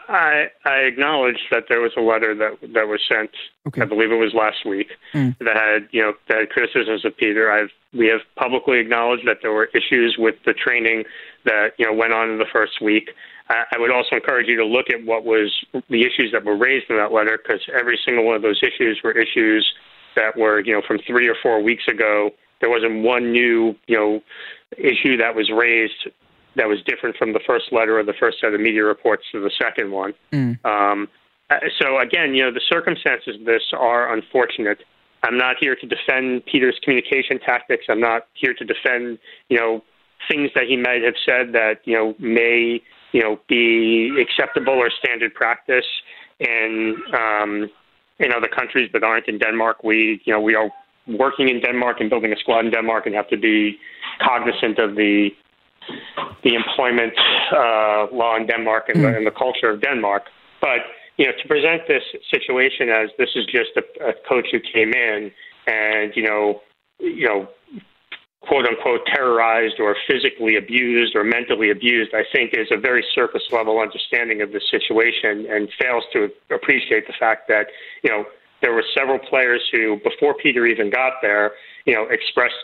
[0.08, 3.30] I I acknowledge that there was a letter that that was sent.
[3.66, 3.82] Okay.
[3.82, 5.36] I believe it was last week Mm.
[5.38, 7.50] that had you know that had criticisms of Peter.
[7.50, 11.04] I've we have publicly acknowledged that there were issues with the training
[11.44, 13.10] that you know went on in the first week.
[13.48, 16.56] I I would also encourage you to look at what was the issues that were
[16.56, 19.66] raised in that letter because every single one of those issues were issues
[20.16, 22.30] that were you know from three or four weeks ago.
[22.60, 24.22] There wasn't one new you know
[24.78, 26.08] issue that was raised
[26.56, 29.40] that was different from the first letter or the first set of media reports to
[29.40, 30.12] the second one.
[30.64, 31.08] Um,
[31.50, 34.78] uh, so again, you know, the circumstances of this are unfortunate.
[35.22, 37.84] I'm not here to defend Peter's communication tactics.
[37.88, 39.18] I'm not here to defend,
[39.48, 39.84] you know,
[40.28, 42.80] things that he might have said that you know may
[43.12, 45.86] you know be acceptable or standard practice
[46.40, 47.70] in um,
[48.18, 49.84] in other countries but aren't in Denmark.
[49.84, 50.70] We you know we are
[51.06, 53.78] working in Denmark and building a squad in Denmark and have to be
[54.20, 55.30] cognizant of the
[56.44, 57.12] the employment
[57.52, 60.24] uh, law in Denmark and, the, and the culture of Denmark.
[60.60, 60.80] But
[61.16, 64.92] you know, to present this situation as this is just a, a coach who came
[64.92, 65.30] in
[65.66, 66.60] and you know,
[66.98, 67.48] you know,
[68.46, 73.44] quote unquote terrorized or physically abused or mentally abused, I think is a very surface
[73.50, 77.68] level understanding of the situation and fails to appreciate the fact that
[78.02, 78.24] you know
[78.62, 81.52] there were several players who, before Peter even got there,
[81.84, 82.54] you know, expressed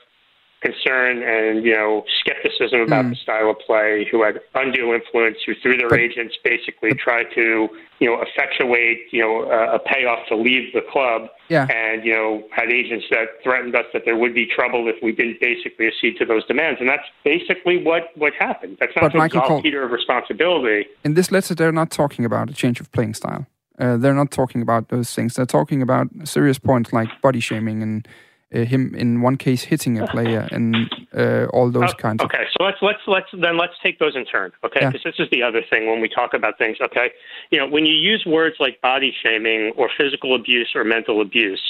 [0.60, 3.10] concern and you know skepticism about Mm.
[3.10, 7.68] the style of play, who had undue influence, who through their agents basically tried to
[8.00, 11.66] you know effectuate you know a, a payoff to leave the club, Yeah.
[11.70, 15.12] and you know had agents that threatened us that there would be trouble if we
[15.12, 18.76] didn't basically accede to those demands, and that's basically what what happened.
[18.80, 20.86] That's not But to Cole- Peter of responsibility.
[21.04, 23.46] In this letter, they're not talking about a change of playing style.
[23.78, 25.34] Uh, they're not talking about those things.
[25.34, 28.08] They're talking about serious points like body shaming and
[28.54, 30.76] uh, him, in one case, hitting a player and
[31.16, 34.16] uh, all those Oh, kinds of Okay, so let's let's let's then let's take those
[34.16, 34.52] in turn.
[34.64, 34.90] Okay, Yeah.
[34.90, 36.76] because this is the other thing when we talk about things.
[36.80, 37.10] Okay,
[37.50, 41.62] you know when you use words like body shaming or physical abuse or mental abuse.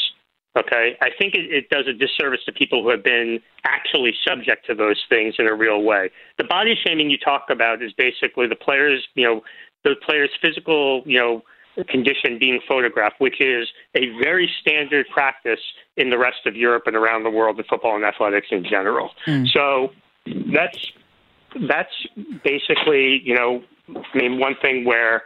[0.58, 4.66] Okay, I think it, it does a disservice to people who have been actually subject
[4.66, 6.10] to those things in a real way.
[6.38, 9.42] The body shaming you talk about is basically the players, you know,
[9.84, 11.42] the players' physical, you know,
[11.84, 15.60] condition being photographed, which is a very standard practice
[15.96, 19.10] in the rest of Europe and around the world in football and athletics in general.
[19.52, 19.92] So
[20.54, 20.92] that's
[21.68, 22.06] that's
[22.44, 25.22] basically you know I mean one thing where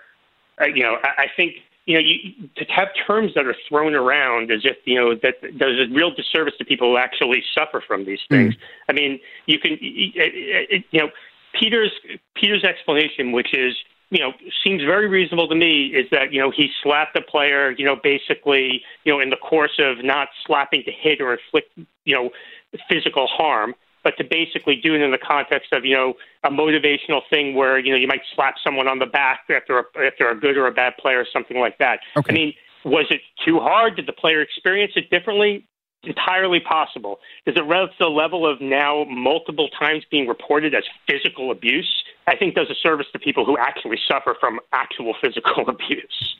[0.61, 1.55] uh, you know I, I think
[1.87, 5.41] you know you, to have terms that are thrown around as if you know that
[5.59, 8.55] does a real disservice to people who actually suffer from these things.
[8.89, 11.11] I mean you can you know
[11.59, 11.93] Peter's
[12.35, 13.77] Peter's explanation, which is
[14.13, 14.33] you know
[14.63, 17.97] seems very reasonable to me, is that you know he slapped a player, you know
[17.97, 21.71] basically you know in the course of not slapping to hit or inflict
[22.05, 22.31] you know
[22.89, 23.75] physical harm.
[24.05, 27.79] but to basically do it in the context of you know a motivational thing where
[27.79, 30.67] you know you might slap someone on the back after a, after a good or
[30.67, 32.01] a bad player or something like that.
[32.17, 32.33] Okay.
[32.33, 32.55] I mean,
[32.85, 33.97] was it too hard?
[33.97, 35.67] Did the player experience it differently?
[36.05, 37.21] Entirely possible.
[37.47, 42.03] Rise to the level of now multiple times being reported as physical abuse?
[42.27, 46.37] I think does a service to people who actually suffer from actual physical abuse.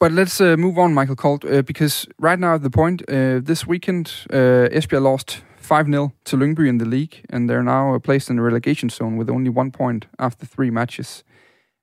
[0.00, 3.40] But let's uh, move on, Michael Colt, uh, because right now at the point, uh,
[3.42, 7.98] this weekend, uh, Esbjerg lost 5-0 to Lyngby in the league, and they're now uh,
[7.98, 11.24] placed in the relegation zone with only one point after three matches.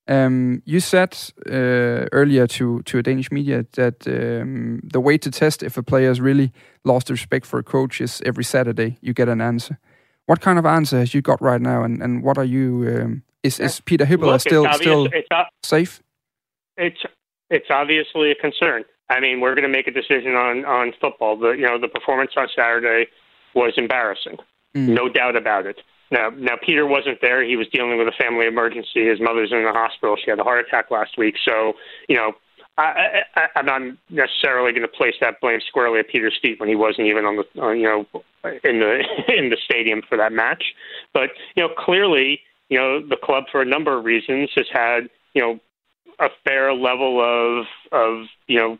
[0.07, 1.17] Um, you said
[1.49, 5.83] uh, earlier to, to a Danish media that um, the way to test if a
[5.83, 6.51] player has really
[6.83, 9.79] lost respect for a coach is every Saturday you get an answer.
[10.27, 12.99] What kind of answer has you got right now, and, and what are you?
[13.01, 15.27] Um, is is Peter Look, still still it's,
[15.63, 16.01] safe?
[16.77, 17.01] it's
[17.49, 18.85] it's obviously a concern.
[19.09, 21.37] I mean, we're going to make a decision on on football.
[21.37, 23.07] The you know the performance on Saturday
[23.53, 24.37] was embarrassing,
[24.73, 25.81] no doubt about it.
[26.11, 27.43] Now, now Peter wasn't there.
[27.43, 29.07] He was dealing with a family emergency.
[29.07, 30.15] His mother's in the hospital.
[30.23, 31.35] She had a heart attack last week.
[31.43, 31.73] So,
[32.07, 32.33] you know,
[32.77, 36.67] I, I, I'm not necessarily going to place that blame squarely at Peter's feet when
[36.69, 38.05] he wasn't even on the, uh, you know,
[38.63, 39.03] in the
[39.35, 40.75] in the stadium for that match.
[41.13, 45.09] But you know, clearly, you know, the club for a number of reasons has had,
[45.33, 45.59] you know,
[46.19, 48.77] a fair level of of you know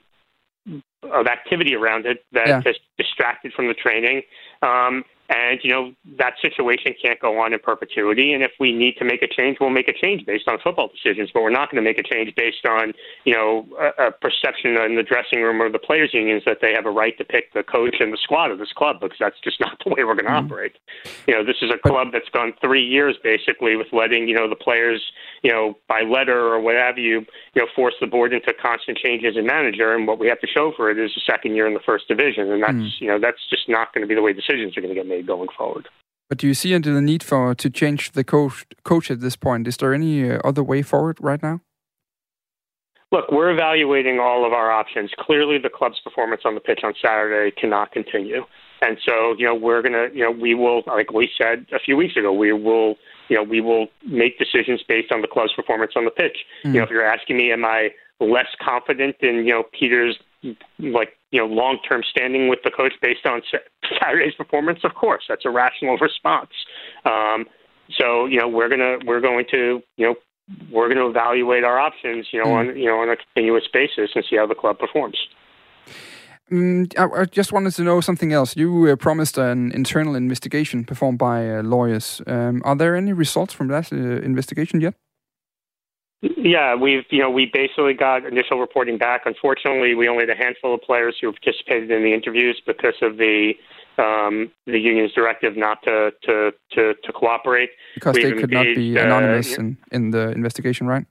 [1.03, 2.61] of activity around it that Yeah.
[2.65, 4.23] has distracted from the training.
[4.61, 8.33] Um, and you know that situation can't go on in perpetuity.
[8.33, 10.87] And if we need to make a change, we'll make a change based on football
[10.87, 11.31] decisions.
[11.33, 12.93] But we're not going to make a change based on
[13.25, 16.73] you know a, a perception in the dressing room or the players' unions that they
[16.73, 19.39] have a right to pick the coach and the squad of this club because that's
[19.43, 20.45] just not the way we're going to mm-hmm.
[20.45, 20.77] operate.
[21.27, 24.47] You know, this is a club that's gone three years basically with letting you know
[24.47, 25.01] the players
[25.41, 28.97] you know by letter or what have you you know force the board into constant
[28.97, 29.95] changes in manager.
[29.95, 32.07] And what we have to show for it is a second year in the first
[32.07, 33.01] division, and that's mm.
[33.01, 35.07] you know that's just not going to be the way decisions are going to get
[35.07, 35.87] made going forward.
[36.29, 39.67] But do you see the need for to change the coach coach at this point?
[39.67, 41.61] Is there any uh, other way forward right now?
[43.11, 45.11] Look, we're evaluating all of our options.
[45.19, 48.43] Clearly, the club's performance on the pitch on Saturday cannot continue.
[48.81, 51.79] And so, you know, we're going to, you know, we will, like we said a
[51.79, 52.95] few weeks ago, we will,
[53.29, 56.39] you know, we will make decisions based on the club's performance on the pitch.
[56.63, 60.17] You know, if you're asking me, am I less confident in, you know, Peter's,
[60.79, 63.57] like, you know, long term standing with the coach based on Sa-
[63.99, 64.79] Saturday's performance?
[64.83, 66.51] Of course, that's a rational response.
[67.03, 67.45] Um,
[67.99, 70.15] so, you know, we're going to, we're going to, you know,
[70.71, 74.11] we're going to evaluate our options, you know, on you know on a continuous basis
[74.15, 75.17] and see how the club performs.
[76.51, 78.55] Mm, I, I just wanted to know something else.
[78.55, 82.21] You uh, promised an internal investigation performed by uh, lawyers.
[82.27, 84.93] Um, are there any results from that uh, investigation yet?
[86.37, 89.23] Yeah, we've you know we basically got initial reporting back.
[89.25, 93.17] Unfortunately, we only had a handful of players who participated in the interviews because of
[93.17, 93.53] the
[93.97, 97.69] um, the union's directive not to to to, to cooperate.
[97.93, 101.05] Because they We've could not be uh, anonymous in, in the investigation, right?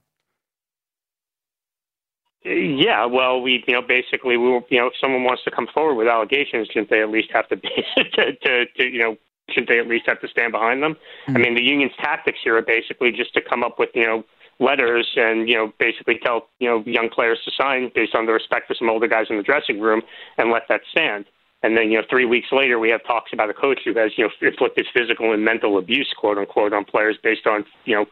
[2.43, 5.67] Yeah, well, we you know basically we were, you know if someone wants to come
[5.73, 9.15] forward with allegations, shouldn't they at least have to be to, to, to you know
[9.49, 10.97] shouldn't they at least have to stand behind them?
[11.27, 14.23] I mean, the union's tactics here are basically just to come up with you know
[14.59, 18.31] letters and you know basically tell you know young players to sign based on the
[18.31, 20.01] respect for some older guys in the dressing room
[20.37, 21.25] and let that stand.
[21.63, 24.11] And then you know three weeks later we have talks about a coach who has
[24.17, 28.05] you know inflicted physical and mental abuse quote unquote on players based on you know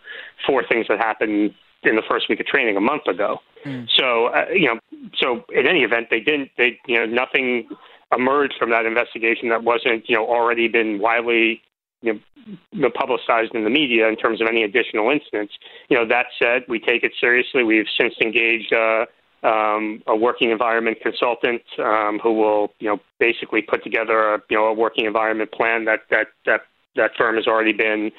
[0.46, 3.40] four things that happened in the first week of training a month ago.
[3.98, 4.80] So uh, you know,
[5.16, 6.50] so in any event, they didn't.
[6.58, 7.70] They you know nothing
[8.16, 11.62] emerged from that investigation that wasn't you know already been widely
[12.04, 12.20] you
[12.74, 15.54] know publicized in the media in terms of any additional incidents.
[15.90, 17.64] You know that said, we take it seriously.
[17.64, 18.72] We've since engaged.
[18.74, 19.06] Uh,
[19.44, 24.56] um, a working environment consultant um, who will, you know, basically put together a, you
[24.56, 26.62] know, a working environment plan that that that
[26.96, 28.12] that firm has already been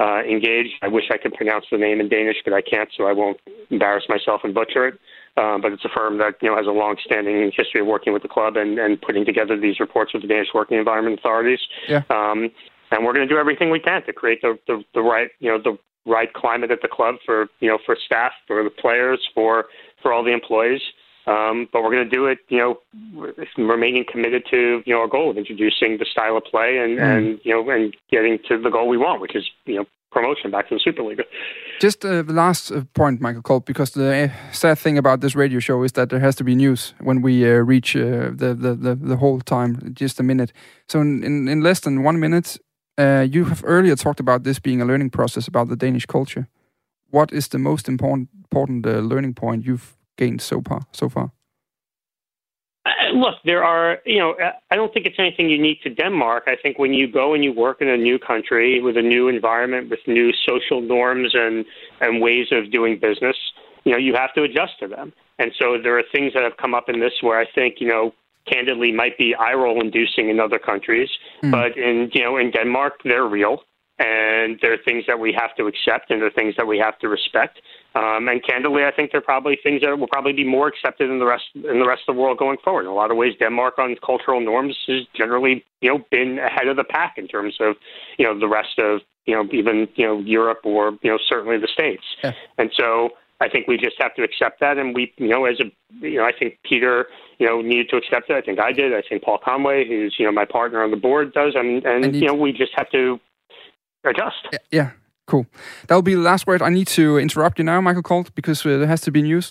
[0.00, 0.74] uh, engaged.
[0.82, 3.38] I wish I could pronounce the name in Danish, but I can't, so I won't
[3.70, 4.98] embarrass myself and butcher it.
[5.36, 8.22] Um, but it's a firm that you know has a long-standing history of working with
[8.22, 11.60] the club and, and putting together these reports with the Danish Working Environment Authorities.
[11.88, 12.02] Yeah.
[12.10, 12.50] Um,
[12.92, 15.50] and we're going to do everything we can to create the, the the right you
[15.50, 15.76] know the
[16.06, 19.66] right climate at the club for you know for staff, for the players, for
[20.02, 20.80] for all the employees.
[21.24, 22.80] Um, but we're going to do it, you know,
[23.56, 27.16] remaining committed to you know our goal of introducing the style of play and, Mm.
[27.16, 30.50] and you know and getting to the goal we want, which is you know promotion
[30.50, 31.22] back to the Superliga.
[31.80, 35.34] Just uh, the last uh, point, Michael Colt, because the uh, sad thing about this
[35.34, 38.54] radio show is that there has to be news when we uh, reach uh, the,
[38.58, 40.52] the, the the whole time, just a minute.
[40.88, 42.58] So in, in, in less than one minute,
[43.02, 46.44] uh, you have earlier talked about this being a learning process about the Danish culture.
[47.10, 50.80] What is the most important important uh, learning point you've gained so far?
[50.92, 51.30] So far,
[52.84, 54.34] Uh, look, there are, you know,
[54.70, 56.42] I don't think it's anything unique to Denmark.
[56.46, 59.28] I think when you go and you work in a new country with a new
[59.28, 61.64] environment, with new social norms and,
[62.00, 63.36] and ways of doing business,
[63.84, 65.12] you know, you have to adjust to them.
[65.38, 67.88] And so there are things that have come up in this where I think, you
[67.92, 68.12] know,
[68.46, 71.08] candidly might be eye roll inducing in other countries,
[71.42, 71.50] mm.
[71.50, 73.62] but in, you know, in Denmark, they're real
[74.02, 76.78] and there are things that we have to accept and there are things that we
[76.78, 77.60] have to respect.
[77.94, 81.10] Um, and candidly, I think there are probably things that will probably be more accepted
[81.10, 82.82] in the rest in the rest of the world going forward.
[82.82, 86.68] In a lot of ways, Denmark on cultural norms has generally, you know, been ahead
[86.68, 87.76] of the pack in terms of,
[88.18, 91.58] you know, the rest of, you know, even you know Europe or you know certainly
[91.58, 92.02] the states.
[92.24, 92.32] Yeah.
[92.58, 93.10] And so
[93.42, 94.78] I think we just have to accept that.
[94.78, 95.64] And we, you know, as a,
[96.06, 97.06] you know, I think Peter,
[97.38, 98.36] you know, needed to accept it.
[98.36, 98.94] I think I did.
[98.94, 101.54] I think Paul Conway, who's you know my partner on the board, does.
[101.56, 103.18] And and you know, we just have to
[104.04, 104.46] adjust.
[104.70, 104.92] Yeah,
[105.26, 105.46] cool.
[105.88, 106.62] That will be the last word.
[106.62, 109.50] I need to interrupt you now, Michael Colt, because uh, there has to be news.